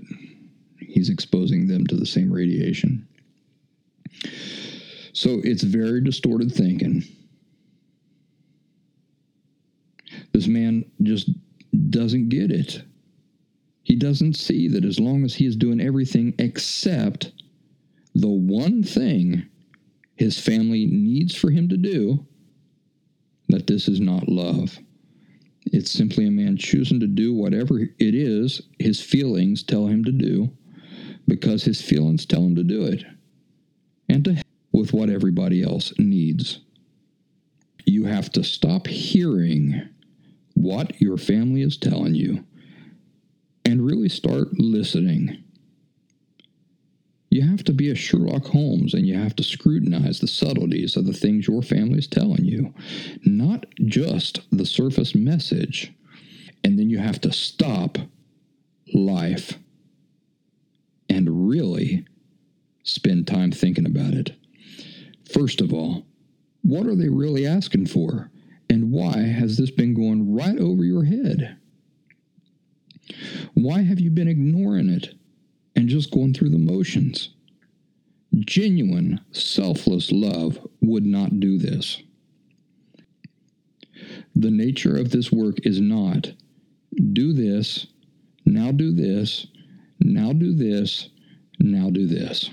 he's 0.80 1.10
exposing 1.10 1.68
them 1.68 1.86
to 1.88 1.96
the 1.96 2.06
same 2.06 2.32
radiation. 2.32 3.08
So 5.14 5.42
it's 5.44 5.64
very 5.64 6.02
distorted 6.02 6.52
thinking. 6.52 7.04
This 10.32 10.48
man 10.48 10.86
just 11.04 11.30
doesn't 11.90 12.30
get 12.30 12.52
it. 12.52 12.82
He 13.84 13.96
doesn't 13.96 14.36
see 14.36 14.68
that 14.70 14.86
as 14.86 15.00
long 15.00 15.24
as 15.24 15.36
he 15.36 15.46
is 15.46 15.56
doing 15.56 15.82
everything 15.82 16.34
except 16.40 17.32
the 18.16 18.30
one 18.30 18.84
thing 18.84 19.46
his 20.16 20.40
family 20.40 20.86
needs 20.86 21.36
for 21.36 21.50
him 21.50 21.68
to 21.70 21.78
do, 21.78 22.26
that 23.50 23.68
this 23.68 23.88
is 23.88 24.00
not 24.00 24.30
love. 24.30 24.80
It's 25.66 25.92
simply 25.92 26.28
a 26.28 26.32
man 26.32 26.58
choosing 26.58 27.00
to 27.00 27.08
do 27.08 27.34
whatever 27.34 27.80
it 27.80 28.16
is 28.16 28.62
his 28.80 29.02
feelings 29.02 29.64
tell 29.64 29.88
him 29.88 30.04
to 30.04 30.12
do 30.12 30.52
because 31.28 31.64
his 31.64 31.82
feelings 31.82 32.26
tell 32.26 32.42
him 32.42 32.56
to 32.56 32.64
do 32.64 32.84
it, 32.84 33.06
and 34.10 34.26
to 34.26 34.34
help 34.34 34.46
with 34.72 34.94
what 34.94 35.10
everybody 35.10 35.64
else 35.64 35.94
needs. 35.98 36.60
You 37.86 38.06
have 38.06 38.30
to 38.34 38.44
stop 38.44 38.88
hearing 38.88 39.90
what 40.54 41.00
your 41.02 41.18
family 41.18 41.62
is 41.62 41.78
telling 41.78 42.16
you 42.16 42.46
and 43.66 43.86
really 43.86 44.10
start 44.10 44.60
listening. 44.60 45.44
You 47.34 47.42
have 47.50 47.64
to 47.64 47.74
be 47.74 47.90
a 47.90 47.96
Sherlock 47.96 48.46
Holmes 48.46 48.94
and 48.94 49.08
you 49.08 49.18
have 49.18 49.36
to 49.38 49.44
scrutinize 49.44 50.20
the 50.20 50.28
subtleties 50.28 50.96
of 50.96 51.08
the 51.08 51.14
things 51.14 51.48
your 51.48 51.64
family 51.64 51.98
is 51.98 52.06
telling 52.06 52.46
you, 52.46 52.76
not 53.26 53.66
just 53.86 54.42
the 54.52 54.68
surface 54.68 55.16
message. 55.16 55.92
And 56.64 56.78
then 56.78 56.92
you 56.92 57.00
have 57.00 57.20
to 57.22 57.32
stop 57.32 57.98
life 58.94 59.58
and 61.10 61.50
really 61.50 62.06
spend 62.84 63.26
time 63.26 63.52
thinking 63.52 63.88
about 63.88 64.14
it. 64.14 64.36
First 65.34 65.60
of 65.60 65.74
all, 65.74 66.06
what 66.62 66.86
are 66.86 66.96
they 66.96 67.10
really 67.10 67.48
asking 67.48 67.88
for? 67.88 68.30
And 68.70 68.92
why 68.92 69.18
has 69.18 69.58
this 69.58 69.72
been 69.72 69.96
going 69.96 70.36
right 70.36 70.60
over 70.60 70.84
your 70.84 71.06
head? 71.06 71.58
Why 73.56 73.82
have 73.82 74.00
you 74.00 74.12
been 74.12 74.28
ignoring 74.28 74.90
it 74.90 75.16
and 75.76 75.90
just 75.90 76.12
going 76.12 76.34
through 76.34 76.50
the 76.50 76.58
motions? 76.58 77.30
Genuine, 78.40 79.22
selfless 79.32 80.12
love 80.12 80.60
would 80.82 81.06
not 81.06 81.40
do 81.40 81.58
this. 81.58 82.02
The 84.36 84.52
nature 84.52 84.98
of 84.98 85.12
this 85.12 85.32
work 85.32 85.58
is 85.66 85.80
not 85.80 86.34
do 87.14 87.34
this, 87.34 87.88
now 88.46 88.72
do 88.72 88.92
this, 88.92 89.48
now 90.00 90.34
do 90.34 90.54
this, 90.54 91.10
now 91.60 91.90
do 91.90 92.08
this. 92.08 92.50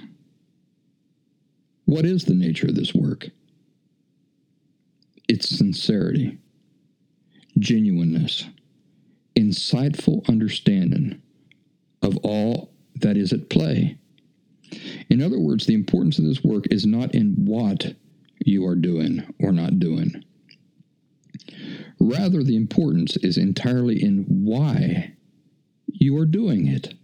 What 1.87 2.05
is 2.05 2.25
the 2.25 2.35
nature 2.35 2.69
of 2.69 2.75
this 2.75 2.95
work? 2.95 3.31
It's 5.29 5.49
sincerity, 5.49 6.39
genuineness, 7.59 8.47
insightful 9.37 10.29
understanding 10.29 11.21
of 12.03 12.17
all 12.19 12.73
that 13.01 13.17
is 13.17 13.33
at 13.33 13.51
play. 13.51 13.99
In 15.09 15.21
other 15.21 15.39
words, 15.39 15.67
the 15.67 15.75
importance 15.75 16.19
of 16.19 16.25
this 16.25 16.45
work 16.45 16.67
is 16.71 16.87
not 16.87 17.15
in 17.15 17.35
what 17.45 17.95
you 18.45 18.67
are 18.67 18.77
doing 18.77 19.35
or 19.41 19.53
not 19.53 19.79
doing. 19.79 20.25
Rather, 21.99 22.43
the 22.43 22.57
importance 22.57 23.17
is 23.19 23.37
entirely 23.37 24.03
in 24.03 24.25
why 24.29 25.15
you 25.87 26.17
are 26.17 26.27
doing 26.27 26.67
it. 26.67 26.95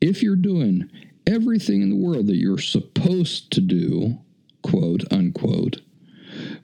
If 0.00 0.22
you're 0.22 0.36
doing 0.36 0.90
everything 1.26 1.82
in 1.82 1.90
the 1.90 1.96
world 1.96 2.26
that 2.28 2.36
you're 2.36 2.58
supposed 2.58 3.50
to 3.52 3.60
do, 3.60 4.18
quote 4.62 5.04
unquote, 5.12 5.80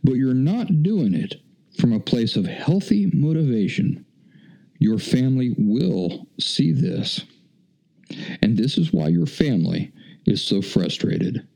but 0.05 0.15
you're 0.15 0.35
not 0.35 0.83
doing 0.83 1.15
it 1.15 1.37
from 1.79 1.93
a 1.93 2.01
place 2.01 2.37
of 2.37 2.47
healthy 2.47 3.11
motivation, 3.13 4.05
your 4.83 4.99
family 4.99 5.55
will 5.57 6.27
see 6.41 6.73
this. 6.73 7.25
And 8.43 8.57
this 8.57 8.77
is 8.77 8.93
why 8.93 9.09
your 9.09 9.27
family 9.27 9.93
is 10.27 10.43
so 10.43 10.61
frustrated. 10.61 11.47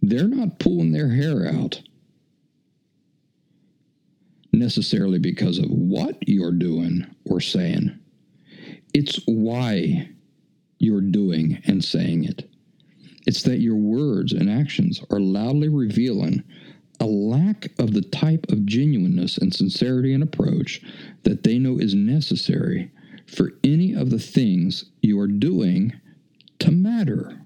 They're 0.00 0.26
not 0.26 0.58
pulling 0.58 0.92
their 0.92 1.10
hair 1.10 1.46
out 1.46 1.82
necessarily 4.52 5.18
because 5.18 5.58
of 5.58 5.66
what 5.66 6.16
you're 6.26 6.52
doing 6.52 7.06
or 7.26 7.38
saying, 7.38 7.98
it's 8.94 9.20
why 9.26 10.08
you're 10.78 11.02
doing 11.02 11.60
and 11.66 11.84
saying 11.84 12.24
it. 12.24 12.48
It's 13.26 13.42
that 13.42 13.60
your 13.60 13.76
words 13.76 14.32
and 14.32 14.50
actions 14.50 15.02
are 15.10 15.20
loudly 15.20 15.68
revealing 15.68 16.42
a 17.00 17.06
lack 17.06 17.68
of 17.78 17.94
the 17.94 18.02
type 18.02 18.46
of 18.50 18.66
genuineness 18.66 19.38
and 19.38 19.54
sincerity 19.54 20.12
and 20.12 20.22
approach 20.22 20.82
that 21.22 21.42
they 21.42 21.58
know 21.58 21.78
is 21.78 21.94
necessary 21.94 22.90
for 23.26 23.52
any 23.64 23.94
of 23.94 24.10
the 24.10 24.18
things 24.18 24.84
you 25.00 25.18
are 25.18 25.26
doing 25.26 25.92
to 26.58 26.70
matter. 26.70 27.40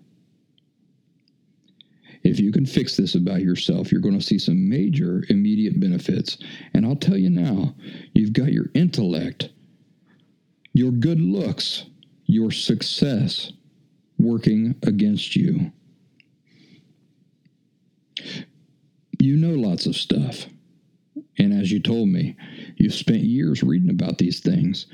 If 2.25 2.41
you 2.41 2.53
can 2.53 2.65
fix 2.67 2.97
this 2.97 3.15
about 3.15 3.43
yourself, 3.43 3.93
you're 3.93 4.01
going 4.01 4.19
to 4.19 4.25
see 4.25 4.39
some 4.39 4.69
major 4.69 5.25
immediate 5.29 5.79
benefits. 5.79 6.39
And 6.73 6.87
I'll 6.87 6.97
tell 6.97 7.19
you 7.19 7.31
now, 7.31 7.75
you've 8.15 8.33
got 8.33 8.53
your 8.53 8.71
intellect, 8.75 9.51
your 10.73 10.91
good 10.91 11.21
looks, 11.21 11.85
your 12.25 12.51
success 12.51 13.53
working 14.19 14.75
against 14.83 15.37
you. 15.37 15.71
You 19.25 19.39
know 19.39 19.55
lots 19.55 19.87
of 19.87 19.97
stuff. 19.97 20.45
And 21.39 21.55
as 21.55 21.73
you 21.73 21.81
told 21.81 22.11
me, 22.11 22.37
you've 22.77 22.93
spent 22.93 23.23
years 23.23 23.63
reading 23.63 23.89
about 23.89 24.19
these 24.19 24.41
things, 24.41 24.87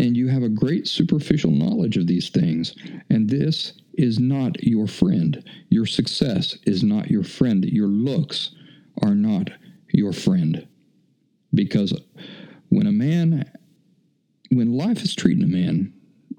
and 0.00 0.16
you 0.16 0.26
have 0.26 0.42
a 0.42 0.48
great 0.48 0.88
superficial 0.88 1.52
knowledge 1.52 1.96
of 1.96 2.08
these 2.08 2.28
things. 2.28 2.74
And 3.08 3.30
this 3.30 3.74
is 3.94 4.18
not 4.18 4.64
your 4.64 4.88
friend. 4.88 5.48
Your 5.68 5.86
success 5.86 6.58
is 6.66 6.82
not 6.82 7.08
your 7.08 7.22
friend. 7.22 7.64
Your 7.66 7.86
looks 7.86 8.50
are 9.00 9.14
not 9.14 9.48
your 9.92 10.12
friend. 10.12 10.66
Because 11.54 11.92
when 12.70 12.88
a 12.88 12.92
man, 12.92 13.48
when 14.50 14.72
life 14.76 15.04
is 15.04 15.14
treating 15.14 15.44
a 15.44 15.46
man 15.46 15.92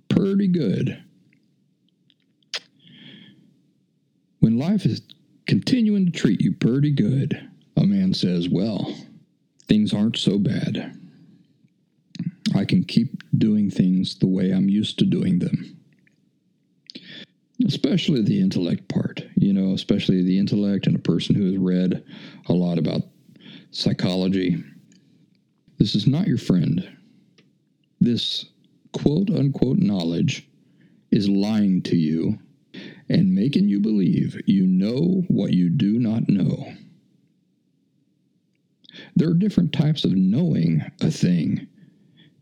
pretty 0.09 0.47
good, 0.49 1.01
when 4.41 4.59
life 4.59 4.85
is 4.85 5.01
continuing 5.49 6.05
to 6.05 6.11
treat 6.11 6.41
you 6.41 6.53
pretty 6.53 6.91
good, 6.91 7.49
a 7.75 7.83
man 7.83 8.13
says, 8.13 8.47
Well, 8.47 8.95
things 9.67 9.93
aren't 9.93 10.17
so 10.17 10.37
bad. 10.37 10.97
I 12.55 12.65
can 12.65 12.83
keep 12.83 13.23
doing 13.37 13.69
things 13.69 14.17
the 14.17 14.27
way 14.27 14.51
I'm 14.51 14.69
used 14.69 14.99
to 14.99 15.05
doing 15.05 15.39
them 15.39 15.79
especially 17.67 18.21
the 18.21 18.39
intellect 18.39 18.87
part, 18.87 19.21
you 19.35 19.53
know, 19.53 19.73
especially 19.73 20.23
the 20.23 20.37
intellect 20.39 20.87
and 20.87 20.95
a 20.95 20.99
person 20.99 21.35
who 21.35 21.45
has 21.45 21.57
read 21.57 22.03
a 22.47 22.53
lot 22.53 22.77
about 22.77 23.01
psychology. 23.71 24.63
This 25.77 25.95
is 25.95 26.07
not 26.07 26.27
your 26.27 26.37
friend. 26.37 26.97
This 27.99 28.45
quote 28.93 29.29
unquote 29.29 29.77
knowledge 29.77 30.47
is 31.11 31.27
lying 31.27 31.81
to 31.83 31.97
you 31.97 32.39
and 33.07 33.33
making 33.33 33.67
you 33.67 33.79
believe 33.79 34.39
you 34.45 34.65
know 34.65 35.23
what 35.27 35.53
you 35.53 35.69
do 35.69 35.99
not 35.99 36.29
know. 36.29 36.73
There 39.15 39.29
are 39.29 39.35
different 39.35 39.73
types 39.73 40.03
of 40.03 40.13
knowing 40.13 40.83
a 41.01 41.11
thing, 41.11 41.67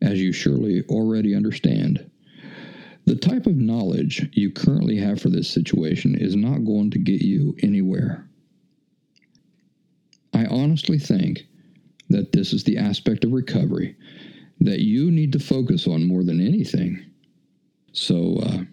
as 0.02 0.22
you 0.22 0.32
surely 0.32 0.84
already 0.84 1.36
understand. 1.36 2.10
The 3.06 3.16
type 3.16 3.48
of 3.48 3.56
knowledge 3.56 4.30
you 4.34 4.52
currently 4.52 4.98
have 4.98 5.22
for 5.22 5.30
this 5.30 5.50
situation 5.50 6.16
is 6.16 6.36
not 6.36 6.66
going 6.66 6.92
to 6.92 7.00
get 7.00 7.22
you 7.22 7.56
anywhere. 7.64 8.28
I 10.34 10.46
honestly 10.46 11.00
think 11.00 11.48
that 12.10 12.32
this 12.32 12.54
is 12.54 12.64
the 12.64 12.78
aspect 12.78 13.24
of 13.24 13.32
recovery 13.32 13.96
that 14.60 14.80
you 14.80 15.12
need 15.12 15.32
to 15.34 15.40
focus 15.40 15.88
on 15.88 16.08
more 16.08 16.24
than 16.24 16.46
anything. 16.46 17.06
So, 17.94 18.38
uh, 18.38 18.64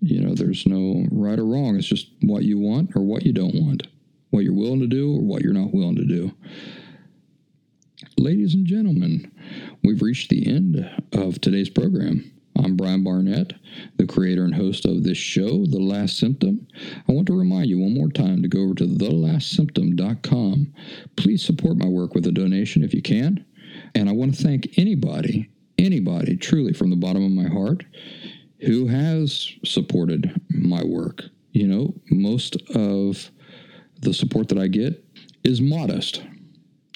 you 0.00 0.20
know, 0.20 0.34
there's 0.34 0.66
no 0.66 1.06
right 1.10 1.38
or 1.38 1.44
wrong. 1.44 1.76
It's 1.76 1.86
just 1.86 2.10
what 2.22 2.44
you 2.44 2.58
want 2.58 2.94
or 2.94 3.02
what 3.02 3.24
you 3.24 3.32
don't 3.32 3.54
want, 3.54 3.86
what 4.30 4.44
you're 4.44 4.54
willing 4.54 4.80
to 4.80 4.86
do 4.86 5.14
or 5.14 5.20
what 5.20 5.42
you're 5.42 5.52
not 5.52 5.72
willing 5.72 5.96
to 5.96 6.04
do. 6.04 6.32
Ladies 8.18 8.54
and 8.54 8.66
gentlemen, 8.66 9.30
we've 9.82 10.02
reached 10.02 10.30
the 10.30 10.46
end 10.46 10.90
of 11.12 11.40
today's 11.40 11.70
program. 11.70 12.30
I'm 12.58 12.76
Brian 12.76 13.04
Barnett, 13.04 13.52
the 13.96 14.06
creator 14.06 14.44
and 14.44 14.54
host 14.54 14.86
of 14.86 15.04
this 15.04 15.18
show, 15.18 15.66
The 15.66 15.78
Last 15.78 16.18
Symptom. 16.18 16.66
I 17.08 17.12
want 17.12 17.26
to 17.26 17.38
remind 17.38 17.66
you 17.66 17.78
one 17.78 17.94
more 17.94 18.08
time 18.08 18.42
to 18.42 18.48
go 18.48 18.60
over 18.60 18.74
to 18.74 18.86
thelastsymptom.com. 18.86 20.72
Please 21.16 21.44
support 21.44 21.76
my 21.76 21.86
work 21.86 22.14
with 22.14 22.26
a 22.26 22.32
donation 22.32 22.82
if 22.82 22.94
you 22.94 23.02
can. 23.02 23.44
And 23.94 24.08
I 24.08 24.12
want 24.12 24.34
to 24.34 24.42
thank 24.42 24.78
anybody, 24.78 25.50
anybody, 25.78 26.36
truly 26.36 26.72
from 26.72 26.90
the 26.90 26.96
bottom 26.96 27.24
of 27.24 27.30
my 27.30 27.48
heart, 27.48 27.84
who 28.60 28.86
has 28.86 29.52
supported 29.64 30.40
my 30.48 30.82
work. 30.84 31.24
You 31.52 31.68
know, 31.68 31.94
most 32.10 32.56
of 32.74 33.30
the 34.00 34.12
support 34.12 34.48
that 34.48 34.58
I 34.58 34.66
get 34.66 35.04
is 35.42 35.60
modest, 35.60 36.22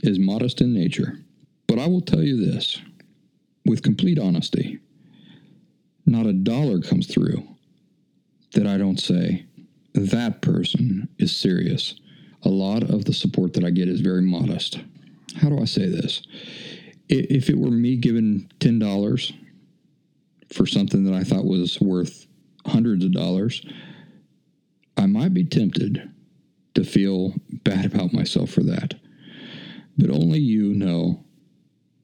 is 0.02 0.18
modest 0.18 0.61
in 0.61 0.74
nature. 0.74 1.18
But 1.66 1.78
I 1.78 1.86
will 1.86 2.00
tell 2.00 2.22
you 2.22 2.44
this 2.44 2.80
with 3.64 3.82
complete 3.82 4.18
honesty 4.18 4.80
not 6.11 6.26
a 6.26 6.32
dollar 6.32 6.80
comes 6.80 7.06
through 7.06 7.46
that 8.54 8.66
I 8.66 8.78
don't 8.78 8.98
say, 8.98 9.46
that 9.94 10.42
person 10.42 11.08
is 11.18 11.36
serious. 11.36 11.94
A 12.42 12.48
lot 12.48 12.82
of 12.82 13.04
the 13.04 13.12
support 13.12 13.52
that 13.54 13.64
I 13.64 13.70
get 13.70 13.88
is 13.88 14.00
very 14.00 14.22
modest. 14.22 14.80
How 15.36 15.48
do 15.48 15.61
I 15.61 15.66
say 15.66 15.86
this? 15.86 16.22
If 17.08 17.48
it 17.48 17.58
were 17.58 17.70
me 17.70 17.96
giving 17.96 18.50
$10 18.58 19.34
for 20.53 20.66
something 20.66 21.05
that 21.05 21.14
I 21.14 21.24
thought 21.24 21.44
was 21.44 21.80
worth 21.80 22.26
hundreds 22.66 23.05
of 23.05 23.12
dollars, 23.12 23.64
I 24.96 25.07
might 25.07 25.32
be 25.32 25.44
tempted 25.44 26.11
to 26.74 26.84
feel 26.84 27.34
bad 27.64 27.84
about 27.84 28.12
myself 28.12 28.51
for 28.51 28.62
that. 28.64 28.94
But 29.96 30.11
only 30.11 30.38
you 30.38 30.74
know 30.74 31.24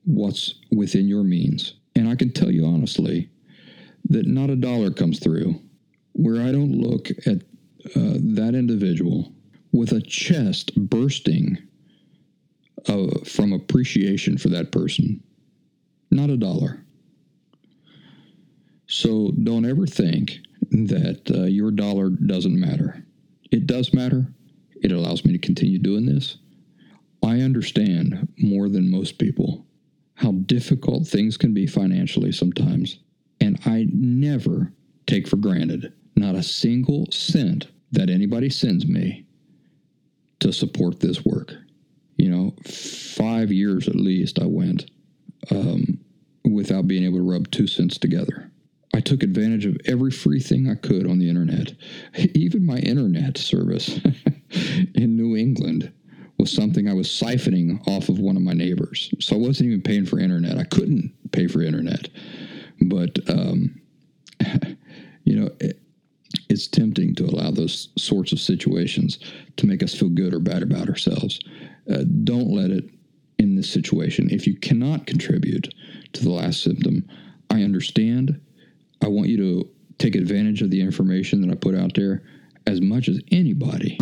what's 0.04 0.54
within 0.70 1.08
your 1.08 1.24
means. 1.24 1.74
And 1.94 2.08
I 2.08 2.14
can 2.14 2.32
tell 2.32 2.50
you 2.50 2.66
honestly 2.66 3.28
that 4.08 4.26
not 4.26 4.50
a 4.50 4.56
dollar 4.56 4.90
comes 4.90 5.18
through 5.18 5.60
where 6.12 6.40
I 6.42 6.52
don't 6.52 6.72
look 6.72 7.10
at 7.26 7.42
uh, 7.94 8.18
that 8.34 8.54
individual 8.54 9.32
with 9.72 9.92
a 9.92 10.00
chest 10.00 10.72
bursting 10.76 11.58
uh, 12.88 13.18
from 13.24 13.52
appreciation 13.52 14.38
for 14.38 14.48
that 14.48 14.72
person. 14.72 15.22
Not 16.10 16.30
a 16.30 16.36
dollar. 16.36 16.85
So 18.86 19.32
don't 19.42 19.66
ever 19.66 19.86
think 19.86 20.38
that 20.70 21.30
uh, 21.34 21.44
your 21.44 21.70
dollar 21.70 22.10
doesn't 22.10 22.58
matter. 22.58 23.04
It 23.50 23.66
does 23.66 23.92
matter. 23.92 24.26
It 24.82 24.92
allows 24.92 25.24
me 25.24 25.32
to 25.32 25.38
continue 25.38 25.78
doing 25.78 26.06
this. 26.06 26.38
I 27.22 27.40
understand 27.40 28.28
more 28.38 28.68
than 28.68 28.90
most 28.90 29.18
people 29.18 29.66
how 30.14 30.32
difficult 30.32 31.06
things 31.06 31.36
can 31.36 31.52
be 31.52 31.66
financially 31.66 32.32
sometimes. 32.32 33.00
And 33.40 33.58
I 33.66 33.86
never 33.92 34.72
take 35.06 35.28
for 35.28 35.36
granted 35.36 35.92
not 36.14 36.34
a 36.34 36.42
single 36.42 37.06
cent 37.10 37.66
that 37.92 38.08
anybody 38.08 38.48
sends 38.48 38.86
me 38.86 39.26
to 40.40 40.52
support 40.52 41.00
this 41.00 41.24
work. 41.24 41.52
You 42.16 42.30
know, 42.30 42.54
five 42.64 43.52
years 43.52 43.88
at 43.88 43.96
least 43.96 44.40
I 44.40 44.46
went 44.46 44.90
um, 45.50 46.00
without 46.44 46.88
being 46.88 47.04
able 47.04 47.18
to 47.18 47.30
rub 47.30 47.50
two 47.50 47.66
cents 47.66 47.98
together. 47.98 48.50
I 48.96 49.00
took 49.00 49.22
advantage 49.22 49.66
of 49.66 49.76
every 49.84 50.10
free 50.10 50.40
thing 50.40 50.70
I 50.70 50.74
could 50.74 51.06
on 51.06 51.18
the 51.18 51.28
internet. 51.28 51.74
Even 52.34 52.64
my 52.64 52.78
internet 52.78 53.36
service 53.36 54.00
in 54.94 55.16
New 55.16 55.36
England 55.36 55.92
was 56.38 56.50
something 56.50 56.88
I 56.88 56.94
was 56.94 57.06
siphoning 57.06 57.86
off 57.86 58.08
of 58.08 58.18
one 58.18 58.36
of 58.36 58.42
my 58.42 58.54
neighbors. 58.54 59.12
So 59.20 59.36
I 59.36 59.38
wasn't 59.38 59.68
even 59.68 59.82
paying 59.82 60.06
for 60.06 60.18
internet. 60.18 60.56
I 60.56 60.64
couldn't 60.64 61.12
pay 61.32 61.46
for 61.46 61.60
internet. 61.60 62.08
But, 62.80 63.18
um, 63.28 63.78
you 65.24 65.40
know, 65.40 65.50
it, 65.60 65.78
it's 66.48 66.66
tempting 66.66 67.14
to 67.16 67.26
allow 67.26 67.50
those 67.50 67.90
sorts 67.98 68.32
of 68.32 68.40
situations 68.40 69.18
to 69.58 69.66
make 69.66 69.82
us 69.82 69.94
feel 69.94 70.08
good 70.08 70.32
or 70.32 70.38
bad 70.38 70.62
about 70.62 70.88
ourselves. 70.88 71.38
Uh, 71.90 72.04
don't 72.24 72.48
let 72.48 72.70
it 72.70 72.88
in 73.38 73.56
this 73.56 73.70
situation. 73.70 74.30
If 74.30 74.46
you 74.46 74.56
cannot 74.56 75.06
contribute 75.06 75.74
to 76.14 76.22
the 76.22 76.30
last 76.30 76.62
symptom, 76.62 77.06
I 77.50 77.62
understand. 77.62 78.40
I 79.02 79.08
want 79.08 79.28
you 79.28 79.36
to 79.38 79.70
take 79.98 80.14
advantage 80.14 80.62
of 80.62 80.70
the 80.70 80.80
information 80.80 81.40
that 81.42 81.50
I 81.50 81.54
put 81.54 81.74
out 81.74 81.94
there 81.94 82.22
as 82.66 82.80
much 82.80 83.08
as 83.08 83.20
anybody. 83.30 83.98